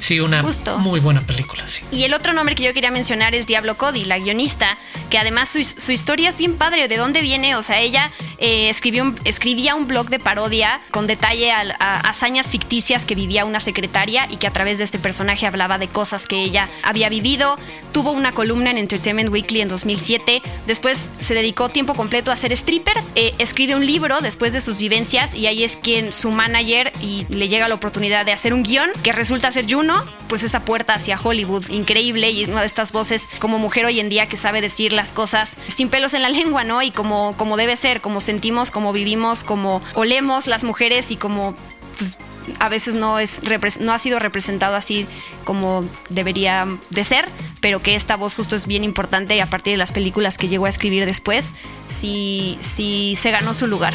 Sí, 0.00 0.20
una 0.20 0.44
muy 0.78 1.00
buena 1.00 1.20
película. 1.20 1.66
Sí. 1.66 1.82
Y 1.90 2.04
el 2.04 2.14
otro 2.14 2.32
nombre 2.32 2.54
que 2.54 2.62
yo 2.62 2.72
quería 2.72 2.90
mencionar 2.90 3.34
es 3.34 3.46
Diablo 3.46 3.76
Cody, 3.76 4.04
la 4.04 4.18
guionista, 4.18 4.78
que 5.10 5.18
además 5.18 5.48
su, 5.48 5.92
historia 5.92 6.28
es 6.28 6.38
bien 6.38 6.56
padre. 6.56 6.88
¿De 6.88 6.96
dónde 6.96 7.20
viene? 7.20 7.56
O 7.56 7.62
sea, 7.62 7.80
ella 7.80 8.10
eh, 8.38 8.68
escribió 8.68 9.14
escribía 9.24 9.74
un 9.74 9.86
blog 9.86 10.08
de 10.08 10.18
parodia 10.18 10.80
con 10.90 11.06
detalle 11.06 11.52
a, 11.52 12.00
hazañas 12.00 12.50
ficticias 12.50 13.06
que 13.06 13.14
vivía 13.14 13.44
una 13.44 13.60
secretaria 13.60 14.26
y 14.30 14.36
que 14.36 14.46
a 14.46 14.52
través 14.52 14.78
de 14.78 14.84
este 14.84 14.98
personaje 14.98 15.46
hablaba 15.46 15.78
de 15.78 15.88
cosas 15.88 16.26
que 16.26 16.42
ella 16.42 16.68
había 16.82 17.08
vivido. 17.08 17.58
Tuvo 17.96 18.12
una 18.12 18.32
columna 18.32 18.70
en 18.70 18.76
Entertainment 18.76 19.30
Weekly 19.30 19.62
en 19.62 19.68
2007. 19.68 20.42
Después 20.66 21.08
se 21.18 21.32
dedicó 21.32 21.70
tiempo 21.70 21.94
completo 21.94 22.30
a 22.30 22.36
ser 22.36 22.52
stripper. 22.52 22.94
Eh, 23.14 23.32
escribe 23.38 23.74
un 23.74 23.86
libro 23.86 24.20
después 24.20 24.52
de 24.52 24.60
sus 24.60 24.76
vivencias 24.76 25.34
y 25.34 25.46
ahí 25.46 25.64
es 25.64 25.78
quien 25.78 26.12
su 26.12 26.30
manager 26.30 26.92
y 27.00 27.24
le 27.30 27.48
llega 27.48 27.68
la 27.68 27.74
oportunidad 27.74 28.26
de 28.26 28.32
hacer 28.32 28.52
un 28.52 28.64
guion 28.64 28.90
que 29.02 29.12
resulta 29.12 29.50
ser 29.50 29.64
Juno, 29.66 30.04
pues 30.28 30.42
esa 30.42 30.62
puerta 30.62 30.92
hacia 30.92 31.18
Hollywood, 31.18 31.70
increíble 31.70 32.30
y 32.30 32.44
una 32.44 32.60
de 32.60 32.66
estas 32.66 32.92
voces 32.92 33.30
como 33.38 33.58
mujer 33.58 33.86
hoy 33.86 33.98
en 33.98 34.10
día 34.10 34.28
que 34.28 34.36
sabe 34.36 34.60
decir 34.60 34.92
las 34.92 35.12
cosas 35.12 35.56
sin 35.68 35.88
pelos 35.88 36.12
en 36.12 36.20
la 36.20 36.28
lengua, 36.38 36.64
¿no? 36.64 36.82
Y 36.82 36.90
como, 36.90 37.34
como 37.38 37.56
debe 37.56 37.76
ser, 37.76 38.02
como 38.02 38.20
sentimos, 38.20 38.70
como 38.70 38.92
vivimos, 38.92 39.42
como 39.42 39.80
olemos 39.94 40.48
las 40.48 40.64
mujeres 40.64 41.10
y 41.12 41.16
como 41.16 41.56
pues, 41.96 42.18
a 42.60 42.68
veces 42.68 42.94
no, 42.94 43.18
es, 43.18 43.40
no 43.80 43.92
ha 43.92 43.98
sido 43.98 44.18
representado 44.18 44.76
así 44.76 45.06
como 45.44 45.84
debería 46.08 46.66
de 46.90 47.04
ser, 47.04 47.28
pero 47.60 47.80
que 47.82 47.94
esta 47.94 48.16
voz 48.16 48.34
justo 48.34 48.56
es 48.56 48.66
bien 48.66 48.84
importante 48.84 49.36
y 49.36 49.40
a 49.40 49.46
partir 49.46 49.72
de 49.72 49.76
las 49.78 49.92
películas 49.92 50.38
que 50.38 50.48
llegó 50.48 50.66
a 50.66 50.68
escribir 50.68 51.06
después, 51.06 51.52
sí, 51.88 52.58
sí 52.60 53.14
se 53.16 53.30
ganó 53.30 53.54
su 53.54 53.66
lugar. 53.66 53.94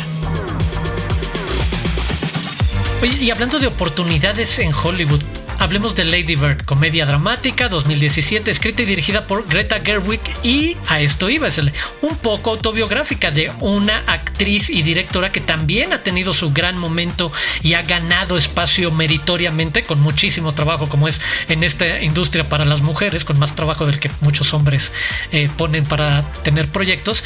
Oye, 3.01 3.17
y 3.23 3.31
hablando 3.31 3.59
de 3.59 3.67
oportunidades 3.67 4.59
en 4.59 4.71
Hollywood, 4.73 5.23
hablemos 5.61 5.95
de 5.95 6.05
Lady 6.05 6.35
Bird, 6.35 6.65
comedia 6.65 7.05
dramática 7.05 7.69
2017, 7.69 8.49
escrita 8.49 8.81
y 8.81 8.85
dirigida 8.85 9.27
por 9.27 9.47
Greta 9.47 9.79
Gerwig 9.85 10.19
y 10.41 10.75
a 10.87 11.01
esto 11.01 11.29
iba, 11.29 11.47
es 11.47 11.61
un 12.01 12.17
poco 12.17 12.49
autobiográfica 12.49 13.29
de 13.29 13.51
una 13.59 13.99
actriz 14.07 14.71
y 14.71 14.81
directora 14.81 15.31
que 15.31 15.39
también 15.39 15.93
ha 15.93 16.01
tenido 16.01 16.33
su 16.33 16.51
gran 16.51 16.79
momento 16.79 17.31
y 17.61 17.75
ha 17.75 17.83
ganado 17.83 18.37
espacio 18.37 18.89
meritoriamente 18.89 19.83
con 19.83 20.01
muchísimo 20.01 20.55
trabajo 20.55 20.89
como 20.89 21.07
es 21.07 21.21
en 21.47 21.63
esta 21.63 22.01
industria 22.01 22.49
para 22.49 22.65
las 22.65 22.81
mujeres, 22.81 23.23
con 23.23 23.37
más 23.37 23.55
trabajo 23.55 23.85
del 23.85 23.99
que 23.99 24.09
muchos 24.21 24.55
hombres 24.55 24.91
eh, 25.31 25.47
ponen 25.57 25.83
para 25.83 26.23
tener 26.41 26.69
proyectos 26.69 27.23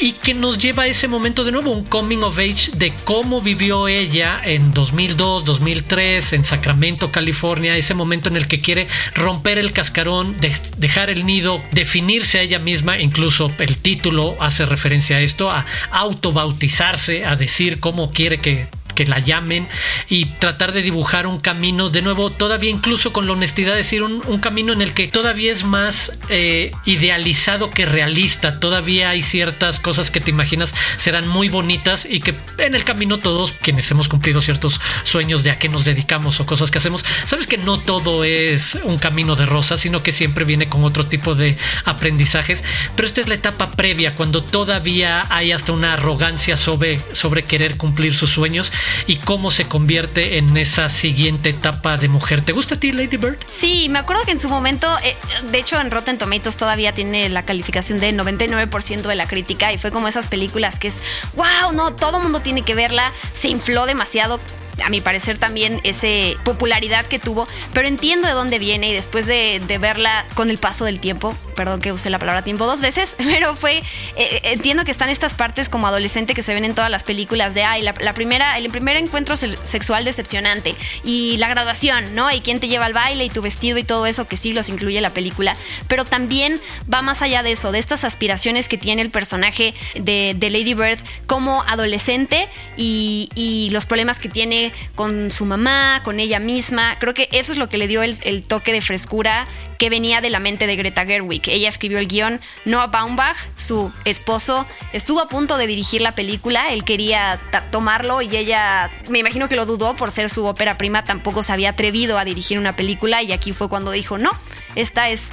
y 0.00 0.12
que 0.12 0.34
nos 0.34 0.58
lleva 0.58 0.84
a 0.84 0.86
ese 0.86 1.08
momento 1.08 1.44
de 1.44 1.52
nuevo, 1.52 1.70
un 1.70 1.84
coming 1.84 2.18
of 2.18 2.38
age 2.38 2.72
de 2.76 2.92
cómo 3.04 3.40
vivió 3.40 3.88
ella 3.88 4.40
en 4.44 4.72
2002, 4.72 5.44
2003 5.44 6.32
en 6.32 6.44
Sacramento, 6.44 7.12
California, 7.12 7.76
ese 7.76 7.94
momento 7.94 8.28
en 8.28 8.36
el 8.36 8.46
que 8.46 8.60
quiere 8.60 8.86
romper 9.14 9.58
el 9.58 9.72
cascarón, 9.72 10.36
dejar 10.78 11.10
el 11.10 11.26
nido, 11.26 11.62
definirse 11.72 12.38
a 12.38 12.42
ella 12.42 12.58
misma, 12.58 12.98
incluso 12.98 13.52
el 13.58 13.78
título 13.78 14.36
hace 14.40 14.66
referencia 14.66 15.16
a 15.16 15.20
esto, 15.20 15.50
a 15.50 15.64
autobautizarse, 15.90 17.24
a 17.24 17.36
decir 17.36 17.80
cómo 17.80 18.10
quiere 18.10 18.40
que 18.40 18.68
que 18.94 19.06
la 19.06 19.18
llamen 19.18 19.68
y 20.08 20.26
tratar 20.26 20.72
de 20.72 20.82
dibujar 20.82 21.26
un 21.26 21.40
camino, 21.40 21.90
de 21.90 22.02
nuevo, 22.02 22.30
todavía 22.30 22.70
incluso 22.70 23.12
con 23.12 23.26
la 23.26 23.32
honestidad, 23.32 23.72
de 23.72 23.78
decir 23.78 24.02
un, 24.02 24.22
camino 24.38 24.72
en 24.72 24.82
el 24.82 24.92
que 24.92 25.08
todavía 25.08 25.52
es 25.52 25.64
más 25.64 26.18
eh, 26.28 26.72
idealizado 26.84 27.70
que 27.70 27.86
realista, 27.86 28.60
todavía 28.60 29.10
hay 29.10 29.22
ciertas 29.22 29.80
cosas 29.80 30.10
que 30.10 30.20
te 30.20 30.30
imaginas 30.30 30.74
serán 30.98 31.26
muy 31.28 31.48
bonitas 31.48 32.06
y 32.08 32.20
que 32.20 32.34
en 32.58 32.74
el 32.74 32.84
camino 32.84 33.18
todos 33.18 33.52
quienes 33.52 33.90
hemos 33.90 34.08
cumplido 34.08 34.40
ciertos 34.40 34.80
sueños 35.02 35.44
de 35.44 35.50
a 35.50 35.58
qué 35.58 35.68
nos 35.68 35.84
dedicamos 35.84 36.40
o 36.40 36.46
cosas 36.46 36.70
que 36.70 36.78
hacemos, 36.78 37.04
sabes 37.24 37.46
que 37.46 37.58
no 37.58 37.78
todo 37.78 38.24
es 38.24 38.78
un 38.84 38.98
camino 38.98 39.36
de 39.36 39.46
rosas, 39.46 39.80
sino 39.80 40.02
que 40.02 40.12
siempre 40.12 40.44
viene 40.44 40.68
con 40.68 40.84
otro 40.84 41.06
tipo 41.06 41.34
de 41.34 41.56
aprendizajes, 41.84 42.62
pero 42.96 43.08
esta 43.08 43.20
es 43.20 43.28
la 43.28 43.34
etapa 43.34 43.72
previa, 43.72 44.14
cuando 44.14 44.42
todavía 44.42 45.26
hay 45.30 45.52
hasta 45.52 45.72
una 45.72 45.94
arrogancia 45.94 46.56
sobre, 46.56 47.00
sobre 47.12 47.44
querer 47.44 47.76
cumplir 47.76 48.14
sus 48.14 48.30
sueños 48.30 48.72
y 49.06 49.16
cómo 49.16 49.50
se 49.50 49.66
convierte 49.66 50.38
en 50.38 50.56
esa 50.56 50.88
siguiente 50.88 51.50
etapa 51.50 51.96
de 51.96 52.08
mujer. 52.08 52.42
¿Te 52.42 52.52
gusta 52.52 52.74
a 52.76 52.78
ti 52.80 52.92
Lady 52.92 53.16
Bird? 53.16 53.38
Sí, 53.48 53.88
me 53.90 53.98
acuerdo 53.98 54.24
que 54.24 54.32
en 54.32 54.38
su 54.38 54.48
momento, 54.48 54.88
eh, 55.04 55.16
de 55.50 55.58
hecho 55.58 55.80
en 55.80 55.90
Rotten 55.90 56.18
Tomatoes 56.18 56.56
todavía 56.56 56.92
tiene 56.92 57.28
la 57.28 57.44
calificación 57.44 58.00
de 58.00 58.12
99% 58.12 59.02
de 59.02 59.14
la 59.14 59.26
crítica 59.26 59.72
y 59.72 59.78
fue 59.78 59.90
como 59.90 60.08
esas 60.08 60.28
películas 60.28 60.78
que 60.78 60.88
es, 60.88 61.02
wow, 61.34 61.72
no, 61.72 61.92
todo 61.92 62.20
mundo 62.20 62.40
tiene 62.40 62.62
que 62.62 62.74
verla, 62.74 63.12
se 63.32 63.48
infló 63.48 63.86
demasiado 63.86 64.40
a 64.82 64.88
mi 64.88 65.00
parecer 65.00 65.38
también 65.38 65.80
ese 65.84 66.36
popularidad 66.44 67.06
que 67.06 67.18
tuvo, 67.18 67.46
pero 67.72 67.86
entiendo 67.86 68.26
de 68.26 68.34
dónde 68.34 68.58
viene 68.58 68.88
y 68.88 68.92
después 68.92 69.26
de, 69.26 69.60
verla 69.80 70.24
con 70.34 70.50
el 70.50 70.58
paso 70.58 70.84
del 70.84 71.00
tiempo, 71.00 71.34
perdón 71.56 71.80
que 71.80 71.92
use 71.92 72.08
la 72.08 72.18
palabra 72.18 72.42
tiempo 72.42 72.64
dos 72.64 72.80
veces, 72.80 73.14
pero 73.18 73.56
fue, 73.56 73.82
eh, 74.16 74.40
entiendo 74.44 74.84
que 74.84 74.90
están 74.90 75.08
estas 75.08 75.34
partes 75.34 75.68
como 75.68 75.86
adolescente 75.86 76.34
que 76.34 76.42
se 76.42 76.54
ven 76.54 76.64
en 76.64 76.74
todas 76.74 76.90
las 76.90 77.04
películas 77.04 77.54
de, 77.54 77.64
ay, 77.64 77.82
la, 77.82 78.14
primera, 78.14 78.56
el 78.58 78.70
primer 78.70 78.96
encuentro 78.96 79.36
sexual 79.36 80.04
decepcionante 80.04 80.74
y 81.04 81.36
la 81.38 81.48
graduación, 81.48 82.14
¿no? 82.14 82.30
Y 82.30 82.40
quién 82.40 82.60
te 82.60 82.68
lleva 82.68 82.86
al 82.86 82.94
baile 82.94 83.24
y 83.24 83.30
tu 83.30 83.42
vestido 83.42 83.78
y 83.78 83.84
todo 83.84 84.06
eso 84.06 84.26
que 84.26 84.36
sí 84.36 84.52
los 84.52 84.68
incluye 84.68 85.00
la 85.00 85.10
película, 85.10 85.56
pero 85.88 86.04
también 86.04 86.60
va 86.92 87.02
más 87.02 87.22
allá 87.22 87.42
de 87.42 87.52
eso, 87.52 87.72
de 87.72 87.78
estas 87.78 88.04
aspiraciones 88.04 88.68
que 88.68 88.78
tiene 88.78 89.02
el 89.02 89.10
personaje 89.10 89.74
de, 89.94 90.36
Lady 90.54 90.74
Bird 90.74 91.00
como 91.26 91.62
adolescente 91.62 92.48
y, 92.76 93.28
y 93.34 93.70
los 93.70 93.86
problemas 93.86 94.20
que 94.20 94.28
tiene 94.28 94.63
con 94.94 95.30
su 95.30 95.44
mamá, 95.44 96.00
con 96.04 96.20
ella 96.20 96.38
misma. 96.38 96.96
Creo 96.98 97.14
que 97.14 97.28
eso 97.32 97.52
es 97.52 97.58
lo 97.58 97.68
que 97.68 97.78
le 97.78 97.88
dio 97.88 98.02
el, 98.02 98.44
toque 98.46 98.72
de 98.72 98.80
frescura 98.80 99.46
que 99.78 99.90
venía 99.90 100.20
de 100.20 100.30
la 100.30 100.38
mente 100.38 100.66
de 100.66 100.76
Greta 100.76 101.04
Gerwig. 101.04 101.42
Ella 101.48 101.68
escribió 101.68 101.98
el 101.98 102.06
guion. 102.06 102.40
Noah 102.64 102.86
Baumbach, 102.86 103.36
su 103.56 103.92
esposo, 104.04 104.66
estuvo 104.92 105.20
a 105.20 105.28
punto 105.28 105.56
de 105.56 105.66
dirigir 105.66 106.00
la 106.00 106.14
película. 106.14 106.72
Él 106.72 106.84
quería 106.84 107.40
tomarlo 107.70 108.22
y 108.22 108.36
ella, 108.36 108.90
me 109.08 109.18
imagino 109.18 109.48
que 109.48 109.56
lo 109.56 109.66
dudó 109.66 109.96
por 109.96 110.10
ser 110.10 110.30
su 110.30 110.44
ópera 110.46 110.78
prima. 110.78 111.04
Tampoco 111.04 111.42
se 111.42 111.52
había 111.52 111.70
atrevido 111.70 112.18
a 112.18 112.24
dirigir 112.24 112.58
una 112.58 112.76
película 112.76 113.22
y 113.22 113.32
aquí 113.32 113.52
fue 113.52 113.68
cuando 113.68 113.90
dijo, 113.90 114.18
no, 114.18 114.30
esta 114.74 115.10
es 115.10 115.32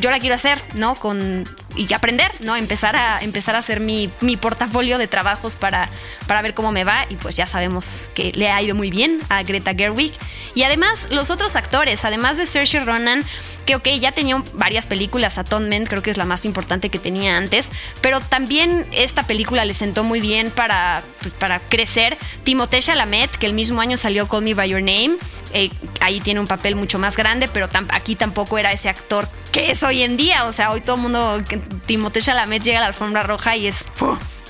yo 0.00 0.10
la 0.10 0.20
quiero 0.20 0.34
hacer, 0.34 0.62
¿no? 0.74 0.94
Con, 0.94 1.48
y 1.76 1.92
aprender, 1.92 2.30
¿no? 2.40 2.56
Empezar 2.56 2.96
a, 2.96 3.20
empezar 3.20 3.54
a 3.54 3.58
hacer 3.58 3.80
mi, 3.80 4.10
mi 4.20 4.36
portafolio 4.36 4.98
de 4.98 5.08
trabajos 5.08 5.56
para, 5.56 5.88
para 6.26 6.42
ver 6.42 6.54
cómo 6.54 6.72
me 6.72 6.84
va. 6.84 7.06
Y 7.10 7.16
pues 7.16 7.34
ya 7.34 7.46
sabemos 7.46 8.10
que 8.14 8.32
le 8.32 8.50
ha 8.50 8.60
ido 8.62 8.74
muy 8.74 8.90
bien 8.90 9.20
a 9.28 9.42
Greta 9.42 9.74
Gerwig. 9.74 10.12
Y 10.54 10.62
además, 10.62 11.08
los 11.10 11.30
otros 11.30 11.56
actores, 11.56 12.04
además 12.04 12.36
de 12.36 12.46
Saoirse 12.46 12.80
Ronan, 12.80 13.24
que 13.64 13.76
ok, 13.76 13.88
ya 14.00 14.12
tenía 14.12 14.42
varias 14.54 14.86
películas, 14.86 15.38
Atonement 15.38 15.88
creo 15.88 16.02
que 16.02 16.10
es 16.10 16.16
la 16.16 16.24
más 16.24 16.44
importante 16.44 16.90
que 16.90 16.98
tenía 16.98 17.36
antes, 17.36 17.70
pero 18.00 18.20
también 18.20 18.86
esta 18.92 19.22
película 19.24 19.64
le 19.64 19.74
sentó 19.74 20.04
muy 20.04 20.20
bien 20.20 20.50
para, 20.50 21.02
pues, 21.20 21.34
para 21.34 21.60
crecer. 21.60 22.16
Timothée 22.44 22.80
Chalamet, 22.80 23.30
que 23.30 23.46
el 23.46 23.52
mismo 23.54 23.80
año 23.80 23.96
salió 23.96 24.28
Call 24.28 24.42
Me 24.42 24.54
By 24.54 24.68
Your 24.68 24.82
Name, 24.82 25.16
eh, 25.52 25.70
ahí 26.00 26.20
tiene 26.20 26.40
un 26.40 26.46
papel 26.46 26.74
mucho 26.74 26.98
más 26.98 27.16
grande, 27.16 27.48
pero 27.48 27.68
aquí 27.90 28.16
tampoco 28.16 28.58
era 28.58 28.72
ese 28.72 28.88
actor 28.88 29.28
que 29.52 29.70
es 29.70 29.82
hoy 29.84 30.02
en 30.02 30.16
día. 30.16 30.44
O 30.46 30.52
sea, 30.52 30.72
hoy 30.72 30.80
todo 30.80 30.96
el 30.96 31.02
mundo, 31.02 31.42
Timothée 31.86 32.20
Chalamet 32.20 32.62
llega 32.62 32.78
a 32.78 32.80
la 32.80 32.88
alfombra 32.88 33.22
roja 33.22 33.56
y 33.56 33.68
es 33.68 33.86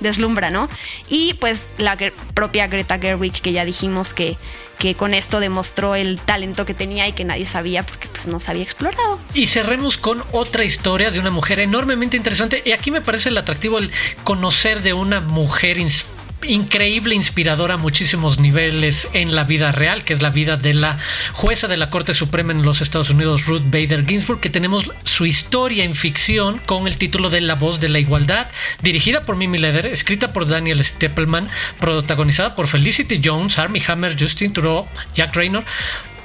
deslumbra, 0.01 0.51
¿no? 0.51 0.69
Y 1.09 1.35
pues 1.35 1.69
la 1.79 1.97
propia 2.33 2.67
Greta 2.69 2.99
Gerwig, 2.99 3.41
que 3.41 3.53
ya 3.53 3.65
dijimos 3.65 4.15
que, 4.15 4.37
que 4.79 4.95
con 4.95 5.15
esto 5.15 5.41
demostró 5.41 5.95
el 5.95 6.21
talento 6.21 6.67
que 6.67 6.75
tenía 6.75 7.09
y 7.09 7.13
que 7.13 7.25
nadie 7.25 7.47
sabía 7.47 7.85
porque 7.85 8.09
pues 8.09 8.27
no 8.27 8.41
se 8.41 8.51
había 8.51 8.63
explorado. 8.63 9.19
Y 9.35 9.47
cerremos 9.47 9.97
con 9.97 10.23
otra 10.33 10.65
historia 10.65 11.11
de 11.11 11.19
una 11.19 11.31
mujer 11.31 11.61
enormemente 11.61 12.17
interesante. 12.17 12.63
Y 12.65 12.73
aquí 12.73 12.91
me 12.91 13.01
parece 13.01 13.29
el 13.29 13.39
atractivo 13.39 13.79
el 13.79 13.91
conocer 14.25 14.83
de 14.83 14.93
una 14.93 15.21
mujer 15.21 15.79
inspirada 15.79 16.14
increíble, 16.47 17.15
inspiradora 17.15 17.75
a 17.75 17.77
muchísimos 17.77 18.39
niveles 18.39 19.09
en 19.13 19.35
la 19.35 19.45
vida 19.45 19.73
real, 19.73 20.05
que 20.05 20.13
es 20.13 20.23
la 20.23 20.31
vida 20.31 20.57
de 20.57 20.75
la 20.75 20.97
jueza 21.33 21.69
de 21.69 21.77
la 21.77 21.91
Corte 21.91 22.15
Suprema 22.15 22.53
en 22.53 22.63
los 22.63 22.81
Estados 22.81 23.11
Unidos, 23.11 23.47
Ruth 23.47 23.65
Bader 23.67 24.07
Ginsburg, 24.07 24.41
que 24.41 24.51
tenemos 24.51 24.91
su 25.05 25.27
historia 25.27 25.85
en 25.85 25.95
ficción 25.95 26.61
con 26.67 26.87
el 26.87 26.97
título 26.97 27.31
de 27.31 27.41
La 27.41 27.55
voz 27.55 27.81
de 27.81 27.89
la 27.89 27.99
igualdad, 27.99 28.49
dirigida 28.83 29.25
por 29.25 29.37
Mimi 29.37 29.59
Leder, 29.59 29.87
escrita 29.87 30.33
por 30.33 30.47
Daniel 30.47 30.85
Steppelman, 30.85 31.49
protagonizada 31.79 32.55
por 32.55 32.67
Felicity 32.67 33.21
Jones, 33.23 33.59
Armie 33.59 33.83
Hammer, 33.87 34.17
Justin 34.19 34.53
Trudeau, 34.53 34.89
Jack 35.15 35.35
Raynor. 35.35 35.65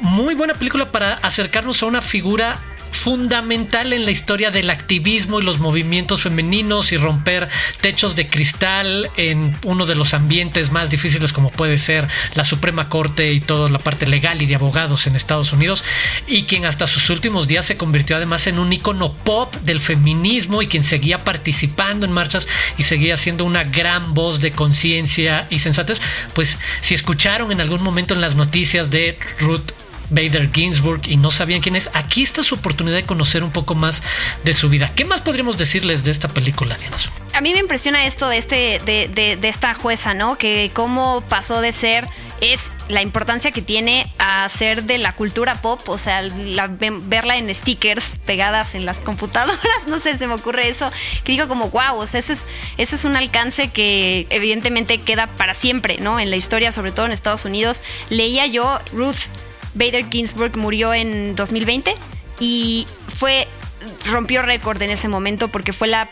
Muy 0.01 0.33
buena 0.33 0.53
película 0.53 0.91
para 0.91 1.13
acercarnos 1.15 1.83
a 1.83 1.87
una 1.87 2.01
figura 2.01 2.59
fundamental 2.91 3.93
en 3.93 4.05
la 4.05 4.11
historia 4.11 4.51
del 4.51 4.69
activismo 4.69 5.39
y 5.39 5.43
los 5.43 5.59
movimientos 5.59 6.23
femeninos 6.23 6.91
y 6.91 6.97
romper 6.97 7.47
techos 7.81 8.15
de 8.15 8.27
cristal 8.27 9.09
en 9.17 9.55
uno 9.65 9.85
de 9.85 9.95
los 9.95 10.13
ambientes 10.13 10.71
más 10.71 10.89
difíciles 10.89 11.33
como 11.33 11.51
puede 11.51 11.77
ser 11.77 12.07
la 12.35 12.43
Suprema 12.43 12.89
Corte 12.89 13.31
y 13.31 13.39
toda 13.39 13.69
la 13.69 13.79
parte 13.79 14.07
legal 14.07 14.41
y 14.41 14.45
de 14.45 14.55
abogados 14.55 15.07
en 15.07 15.15
Estados 15.15 15.53
Unidos 15.53 15.83
y 16.27 16.43
quien 16.43 16.65
hasta 16.65 16.87
sus 16.87 17.09
últimos 17.09 17.47
días 17.47 17.65
se 17.65 17.77
convirtió 17.77 18.15
además 18.15 18.47
en 18.47 18.59
un 18.59 18.71
icono 18.73 19.13
pop 19.13 19.53
del 19.63 19.79
feminismo 19.79 20.61
y 20.61 20.67
quien 20.67 20.83
seguía 20.83 21.23
participando 21.23 22.05
en 22.05 22.11
marchas 22.11 22.47
y 22.77 22.83
seguía 22.83 23.17
siendo 23.17 23.45
una 23.45 23.63
gran 23.63 24.13
voz 24.13 24.39
de 24.39 24.51
conciencia 24.51 25.47
y 25.49 25.59
sensatez, 25.59 26.01
pues 26.33 26.57
si 26.81 26.95
escucharon 26.95 27.51
en 27.51 27.61
algún 27.61 27.83
momento 27.83 28.13
en 28.13 28.21
las 28.21 28.35
noticias 28.35 28.89
de 28.89 29.17
Ruth 29.39 29.71
Bader 30.09 30.51
Ginsburg 30.53 31.01
y 31.07 31.17
no 31.17 31.31
sabían 31.31 31.61
quién 31.61 31.75
es, 31.75 31.89
aquí 31.93 32.23
está 32.23 32.43
su 32.43 32.55
oportunidad 32.55 32.95
de 32.95 33.05
conocer 33.05 33.43
un 33.43 33.51
poco 33.51 33.75
más 33.75 34.01
de 34.43 34.53
su 34.53 34.69
vida. 34.69 34.91
¿Qué 34.95 35.05
más 35.05 35.21
podríamos 35.21 35.57
decirles 35.57 36.03
de 36.03 36.11
esta 36.11 36.27
película, 36.27 36.77
Diana? 36.77 36.97
A 37.33 37.41
mí 37.41 37.53
me 37.53 37.59
impresiona 37.59 38.05
esto 38.05 38.27
de, 38.27 38.37
este, 38.37 38.81
de, 38.85 39.47
esta 39.47 39.73
jueza, 39.73 40.13
¿no? 40.13 40.37
Que 40.37 40.71
cómo 40.73 41.21
pasó 41.29 41.61
de 41.61 41.71
ser 41.71 42.07
es 42.41 42.71
la 42.87 43.01
importancia 43.01 43.51
que 43.51 43.61
tiene 43.61 44.11
a 44.17 44.47
ser 44.47 44.83
de 44.83 44.97
la 44.97 45.13
cultura 45.13 45.55
pop, 45.61 45.87
o 45.89 45.97
sea, 45.97 46.21
verla 47.01 47.37
en 47.37 47.53
stickers 47.53 48.15
pegadas 48.25 48.75
en 48.75 48.85
las 48.85 49.01
computadoras, 49.01 49.59
no 49.87 49.99
sé, 49.99 50.17
se 50.17 50.25
me 50.25 50.33
ocurre 50.33 50.69
eso, 50.69 50.89
que 51.23 51.33
digo 51.33 51.47
como, 51.47 51.69
wow, 51.69 51.97
o 51.97 52.07
sea, 52.07 52.19
eso 52.19 52.31
es, 52.31 52.47
eso 52.77 52.95
es 52.95 53.03
un 53.03 53.17
alcance 53.17 53.69
que 53.69 54.25
evidentemente 54.29 54.99
queda 55.01 55.27
para 55.27 55.53
siempre, 55.53 55.97
¿no? 55.99 56.19
En 56.19 56.29
la 56.29 56.37
historia, 56.37 56.71
sobre 56.71 56.91
todo 56.91 57.05
en 57.05 57.11
Estados 57.11 57.45
Unidos. 57.45 57.83
Leía 58.09 58.47
yo 58.47 58.79
Ruth 58.93 59.27
Bader 59.73 60.05
Ginsburg 60.09 60.57
murió 60.57 60.93
en 60.93 61.35
2020 61.35 61.95
y 62.39 62.87
fue 63.07 63.47
rompió 64.05 64.41
récord 64.41 64.81
en 64.81 64.89
ese 64.89 65.07
momento 65.07 65.47
porque 65.47 65.73
fue 65.73 65.87
la, 65.87 66.09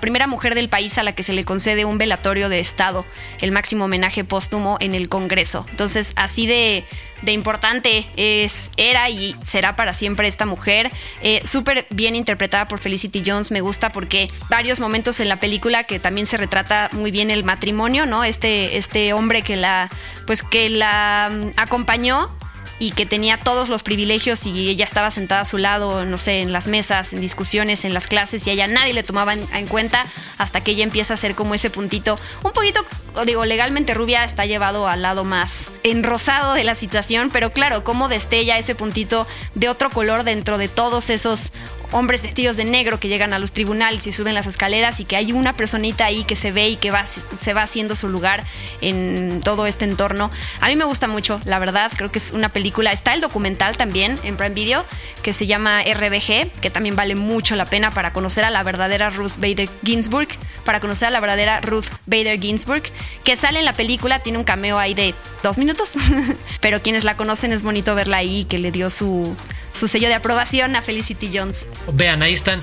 primera 0.00 0.26
mujer 0.26 0.54
del 0.54 0.68
país 0.68 0.98
a 0.98 1.02
la 1.02 1.12
que 1.12 1.22
se 1.22 1.32
le 1.32 1.44
concede 1.44 1.84
un 1.84 1.98
velatorio 1.98 2.48
de 2.48 2.60
Estado, 2.60 3.06
el 3.40 3.52
máximo 3.52 3.86
homenaje 3.86 4.24
póstumo 4.24 4.76
en 4.80 4.94
el 4.94 5.08
Congreso. 5.08 5.66
Entonces, 5.70 6.12
así 6.16 6.46
de, 6.46 6.84
importante 7.26 8.06
es, 8.16 8.70
era 8.76 9.08
y 9.10 9.34
será 9.44 9.76
para 9.76 9.94
siempre 9.94 10.28
esta 10.28 10.46
mujer. 10.46 10.90
Eh, 11.22 11.40
Súper 11.44 11.86
bien 11.90 12.14
interpretada 12.14 12.68
por 12.68 12.78
Felicity 12.78 13.22
Jones, 13.24 13.50
me 13.50 13.60
gusta 13.60 13.90
porque 13.90 14.30
varios 14.50 14.80
momentos 14.80 15.20
en 15.20 15.28
la 15.28 15.36
película 15.36 15.84
que 15.84 15.98
también 15.98 16.26
se 16.26 16.36
retrata 16.36 16.90
muy 16.92 17.10
bien 17.10 17.30
el 17.30 17.44
matrimonio, 17.44 18.06
¿no? 18.06 18.24
Este, 18.24 18.76
este 18.76 19.12
hombre 19.12 19.42
que 19.42 19.56
la, 19.56 19.90
pues 20.26 20.42
que 20.42 20.68
la 20.68 21.30
mm, 21.32 21.50
acompañó 21.56 22.30
y 22.78 22.92
que 22.92 23.06
tenía 23.06 23.36
todos 23.36 23.68
los 23.68 23.82
privilegios 23.82 24.46
y 24.46 24.68
ella 24.68 24.84
estaba 24.84 25.10
sentada 25.10 25.42
a 25.42 25.44
su 25.44 25.58
lado, 25.58 26.04
no 26.04 26.18
sé, 26.18 26.40
en 26.40 26.52
las 26.52 26.68
mesas, 26.68 27.12
en 27.12 27.20
discusiones, 27.20 27.84
en 27.84 27.94
las 27.94 28.06
clases 28.06 28.46
y 28.46 28.50
a 28.50 28.52
ella 28.52 28.66
nadie 28.66 28.92
le 28.92 29.02
tomaba 29.02 29.32
en, 29.32 29.46
en 29.54 29.66
cuenta 29.66 30.06
hasta 30.38 30.62
que 30.62 30.72
ella 30.72 30.84
empieza 30.84 31.14
a 31.14 31.16
ser 31.16 31.34
como 31.34 31.54
ese 31.54 31.70
puntito, 31.70 32.18
un 32.42 32.52
poquito, 32.52 32.84
digo, 33.24 33.44
legalmente 33.44 33.94
rubia 33.94 34.24
está 34.24 34.46
llevado 34.46 34.88
al 34.88 35.02
lado 35.02 35.24
más 35.24 35.70
enrosado 35.82 36.54
de 36.54 36.64
la 36.64 36.74
situación, 36.74 37.30
pero 37.30 37.52
claro, 37.52 37.84
cómo 37.84 38.08
destella 38.08 38.58
ese 38.58 38.74
puntito 38.74 39.26
de 39.54 39.68
otro 39.68 39.90
color 39.90 40.24
dentro 40.24 40.58
de 40.58 40.68
todos 40.68 41.10
esos 41.10 41.52
hombres 41.92 42.22
vestidos 42.22 42.56
de 42.56 42.64
negro 42.64 43.00
que 43.00 43.08
llegan 43.08 43.32
a 43.32 43.38
los 43.38 43.52
tribunales 43.52 44.06
y 44.06 44.12
suben 44.12 44.34
las 44.34 44.46
escaleras 44.46 45.00
y 45.00 45.04
que 45.04 45.16
hay 45.16 45.32
una 45.32 45.56
personita 45.56 46.04
ahí 46.04 46.24
que 46.24 46.36
se 46.36 46.52
ve 46.52 46.68
y 46.68 46.76
que 46.76 46.90
va, 46.90 47.04
se 47.06 47.54
va 47.54 47.62
haciendo 47.62 47.94
su 47.94 48.08
lugar 48.08 48.44
en 48.80 49.40
todo 49.42 49.66
este 49.66 49.84
entorno. 49.84 50.30
A 50.60 50.68
mí 50.68 50.76
me 50.76 50.84
gusta 50.84 51.08
mucho, 51.08 51.40
la 51.44 51.58
verdad, 51.58 51.90
creo 51.96 52.10
que 52.10 52.18
es 52.18 52.32
una 52.32 52.50
película. 52.50 52.92
Está 52.92 53.14
el 53.14 53.20
documental 53.20 53.76
también 53.76 54.18
en 54.22 54.36
Prime 54.36 54.54
Video 54.54 54.84
que 55.22 55.32
se 55.32 55.46
llama 55.46 55.82
RBG, 55.82 56.50
que 56.60 56.70
también 56.70 56.96
vale 56.96 57.14
mucho 57.14 57.56
la 57.56 57.64
pena 57.64 57.90
para 57.92 58.12
conocer 58.12 58.44
a 58.44 58.50
la 58.50 58.62
verdadera 58.62 59.10
Ruth 59.10 59.36
Bader 59.38 59.68
Ginsburg, 59.84 60.28
para 60.64 60.80
conocer 60.80 61.08
a 61.08 61.10
la 61.10 61.20
verdadera 61.20 61.60
Ruth 61.60 61.86
Bader 62.06 62.40
Ginsburg, 62.40 62.82
que 63.24 63.36
sale 63.36 63.58
en 63.58 63.64
la 63.64 63.72
película, 63.72 64.20
tiene 64.20 64.38
un 64.38 64.44
cameo 64.44 64.78
ahí 64.78 64.94
de 64.94 65.14
dos 65.42 65.58
minutos, 65.58 65.92
pero 66.60 66.82
quienes 66.82 67.04
la 67.04 67.16
conocen 67.16 67.52
es 67.52 67.62
bonito 67.62 67.94
verla 67.94 68.18
ahí, 68.18 68.44
que 68.44 68.58
le 68.58 68.70
dio 68.70 68.90
su 68.90 69.36
su 69.72 69.86
sello 69.86 70.08
de 70.08 70.14
aprobación 70.14 70.74
a 70.76 70.82
Felicity 70.82 71.30
Jones. 71.32 71.66
Vean, 71.92 72.22
ahí 72.22 72.32
están 72.32 72.62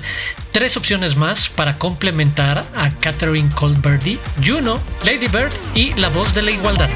tres 0.52 0.76
opciones 0.76 1.16
más 1.16 1.48
para 1.48 1.78
complementar 1.78 2.64
a 2.76 2.90
Catherine 3.00 3.48
Colberdy, 3.54 4.18
Juno, 4.44 4.80
Lady 5.04 5.28
Bird 5.28 5.52
y 5.74 5.94
La 5.94 6.08
Voz 6.08 6.34
de 6.34 6.42
la 6.42 6.50
Igualdad. 6.50 6.90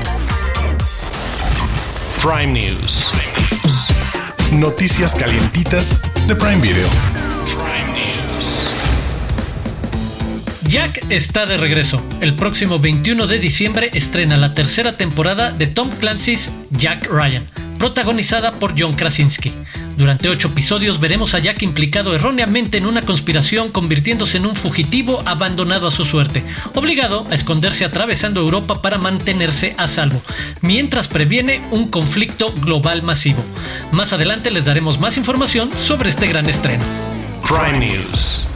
Prime 2.21 2.49
News. 2.49 3.13
Noticias 4.53 5.15
calientitas 5.15 6.01
de 6.27 6.35
Prime 6.37 6.61
Video. 6.61 7.30
Jack 10.71 11.05
está 11.11 11.47
de 11.47 11.57
regreso. 11.57 12.01
El 12.21 12.37
próximo 12.37 12.79
21 12.79 13.27
de 13.27 13.41
diciembre 13.41 13.91
estrena 13.93 14.37
la 14.37 14.55
tercera 14.55 14.97
temporada 14.97 15.51
de 15.51 15.67
Tom 15.67 15.91
Clancy's 15.91 16.53
Jack 16.71 17.11
Ryan 17.11 17.45
protagonizada 17.77 18.55
por 18.55 18.81
John 18.81 18.93
Krasinski. 18.93 19.53
Durante 19.97 20.29
ocho 20.29 20.47
episodios 20.47 21.01
veremos 21.01 21.35
a 21.35 21.41
Jack 21.41 21.63
implicado 21.63 22.15
erróneamente 22.15 22.79
en 22.79 22.87
una 22.87 23.03
conspiración 23.03 23.73
convirtiéndose 23.73 24.37
en 24.37 24.47
un 24.47 24.55
fugitivo 24.55 25.25
abandonado 25.27 25.89
a 25.89 25.91
su 25.91 26.05
suerte, 26.05 26.45
obligado 26.77 27.27
a 27.31 27.35
esconderse 27.35 27.85
atravesando 27.85 28.41
Europa 28.41 28.81
para 28.81 28.99
mantenerse 28.99 29.75
a 29.77 29.89
salvo, 29.89 30.23
mientras 30.61 31.09
previene 31.09 31.63
un 31.73 31.89
conflicto 31.89 32.53
global 32.53 33.03
masivo. 33.03 33.43
Más 33.91 34.13
adelante 34.13 34.53
les 34.53 34.65
daremos 34.65 35.01
más 35.01 35.17
información 35.17 35.71
sobre 35.79 36.11
este 36.11 36.29
gran 36.29 36.49
estreno. 36.49 36.85
Prime 37.43 37.87
News. 37.87 38.47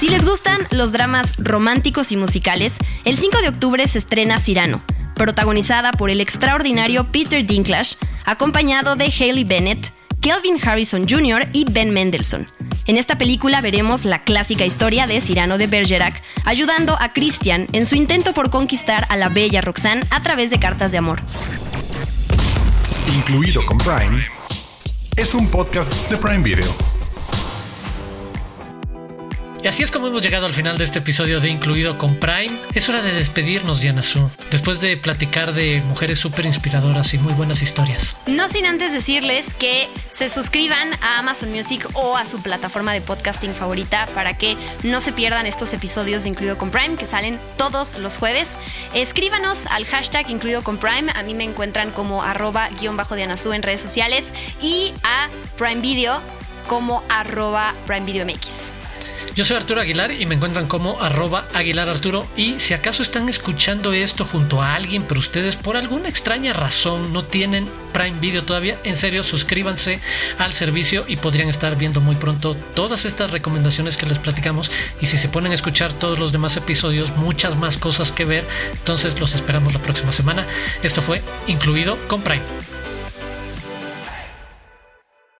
Si 0.00 0.08
les 0.08 0.24
gustan 0.24 0.66
los 0.70 0.92
dramas 0.92 1.34
románticos 1.36 2.10
y 2.10 2.16
musicales, 2.16 2.78
el 3.04 3.18
5 3.18 3.42
de 3.42 3.50
octubre 3.50 3.86
se 3.86 3.98
estrena 3.98 4.38
Cirano 4.38 4.82
protagonizada 5.14 5.92
por 5.92 6.08
el 6.08 6.22
extraordinario 6.22 7.12
Peter 7.12 7.44
Dinklage, 7.44 7.98
acompañado 8.24 8.96
de 8.96 9.12
Haley 9.12 9.44
Bennett, 9.44 9.92
Kelvin 10.22 10.56
Harrison 10.66 11.06
Jr. 11.06 11.50
y 11.52 11.66
Ben 11.70 11.90
Mendelssohn. 11.90 12.48
En 12.86 12.96
esta 12.96 13.18
película 13.18 13.60
veremos 13.60 14.06
la 14.06 14.22
clásica 14.22 14.64
historia 14.64 15.06
de 15.06 15.20
Cyrano 15.20 15.58
de 15.58 15.66
Bergerac 15.66 16.22
ayudando 16.46 16.96
a 16.98 17.12
Christian 17.12 17.68
en 17.72 17.84
su 17.84 17.94
intento 17.94 18.32
por 18.32 18.48
conquistar 18.48 19.06
a 19.10 19.18
la 19.18 19.28
bella 19.28 19.60
Roxanne 19.60 20.02
a 20.08 20.22
través 20.22 20.48
de 20.48 20.58
cartas 20.58 20.92
de 20.92 20.96
amor. 20.96 21.20
Incluido 23.14 23.62
con 23.66 23.76
Prime, 23.76 24.26
es 25.16 25.34
un 25.34 25.46
podcast 25.50 25.92
de 26.08 26.16
Prime 26.16 26.42
Video. 26.42 26.89
Y 29.62 29.68
así 29.68 29.82
es 29.82 29.90
como 29.90 30.08
hemos 30.08 30.22
llegado 30.22 30.46
al 30.46 30.54
final 30.54 30.78
de 30.78 30.84
este 30.84 31.00
episodio 31.00 31.38
de 31.38 31.50
Incluido 31.50 31.98
con 31.98 32.16
Prime. 32.16 32.58
Es 32.74 32.88
hora 32.88 33.02
de 33.02 33.12
despedirnos, 33.12 33.80
Diana 33.82 34.02
Su, 34.02 34.30
después 34.50 34.80
de 34.80 34.96
platicar 34.96 35.52
de 35.52 35.82
mujeres 35.86 36.18
súper 36.18 36.46
inspiradoras 36.46 37.12
y 37.12 37.18
muy 37.18 37.34
buenas 37.34 37.60
historias. 37.60 38.16
No 38.26 38.48
sin 38.48 38.64
antes 38.64 38.90
decirles 38.94 39.52
que 39.52 39.90
se 40.08 40.30
suscriban 40.30 40.94
a 41.02 41.18
Amazon 41.18 41.52
Music 41.52 41.86
o 41.92 42.16
a 42.16 42.24
su 42.24 42.40
plataforma 42.42 42.94
de 42.94 43.02
podcasting 43.02 43.54
favorita 43.54 44.06
para 44.14 44.38
que 44.38 44.56
no 44.82 45.02
se 45.02 45.12
pierdan 45.12 45.44
estos 45.44 45.74
episodios 45.74 46.22
de 46.22 46.30
Incluido 46.30 46.56
con 46.56 46.70
Prime 46.70 46.96
que 46.96 47.06
salen 47.06 47.38
todos 47.58 47.98
los 47.98 48.16
jueves. 48.16 48.56
Escríbanos 48.94 49.66
al 49.66 49.84
hashtag 49.84 50.30
Incluido 50.30 50.64
con 50.64 50.78
Prime. 50.78 51.12
A 51.14 51.22
mí 51.22 51.34
me 51.34 51.44
encuentran 51.44 51.90
como 51.90 52.22
arroba 52.22 52.70
guion 52.80 52.96
bajo 52.96 53.14
Diana 53.14 53.36
Su 53.36 53.52
en 53.52 53.62
redes 53.62 53.82
sociales 53.82 54.32
y 54.62 54.94
a 55.02 55.28
Prime 55.58 55.82
Video 55.82 56.22
como 56.66 57.02
arroba 57.10 57.74
Prime 57.86 58.06
Video 58.06 58.24
MX. 58.24 58.79
Yo 59.36 59.44
soy 59.44 59.56
Arturo 59.56 59.80
Aguilar 59.80 60.10
y 60.10 60.26
me 60.26 60.34
encuentran 60.34 60.66
como 60.66 61.00
arroba 61.00 61.46
Aguilar 61.54 61.88
Arturo. 61.88 62.26
Y 62.36 62.58
si 62.58 62.74
acaso 62.74 63.02
están 63.02 63.28
escuchando 63.28 63.92
esto 63.92 64.24
junto 64.24 64.60
a 64.60 64.74
alguien, 64.74 65.04
pero 65.04 65.20
ustedes 65.20 65.56
por 65.56 65.76
alguna 65.76 66.08
extraña 66.08 66.52
razón 66.52 67.12
no 67.12 67.24
tienen 67.24 67.68
Prime 67.92 68.18
Video 68.20 68.44
todavía, 68.44 68.78
en 68.84 68.96
serio, 68.96 69.22
suscríbanse 69.22 70.00
al 70.38 70.52
servicio 70.52 71.04
y 71.06 71.16
podrían 71.16 71.48
estar 71.48 71.76
viendo 71.76 72.00
muy 72.00 72.16
pronto 72.16 72.54
todas 72.74 73.04
estas 73.04 73.30
recomendaciones 73.30 73.96
que 73.96 74.06
les 74.06 74.18
platicamos. 74.18 74.70
Y 75.00 75.06
si 75.06 75.16
se 75.16 75.28
ponen 75.28 75.52
a 75.52 75.54
escuchar 75.54 75.92
todos 75.92 76.18
los 76.18 76.32
demás 76.32 76.56
episodios, 76.56 77.16
muchas 77.16 77.56
más 77.56 77.78
cosas 77.78 78.12
que 78.12 78.24
ver. 78.24 78.44
Entonces 78.72 79.18
los 79.20 79.34
esperamos 79.34 79.72
la 79.72 79.82
próxima 79.82 80.12
semana. 80.12 80.46
Esto 80.82 81.02
fue 81.02 81.22
incluido 81.46 81.96
con 82.08 82.22
Prime. 82.22 82.79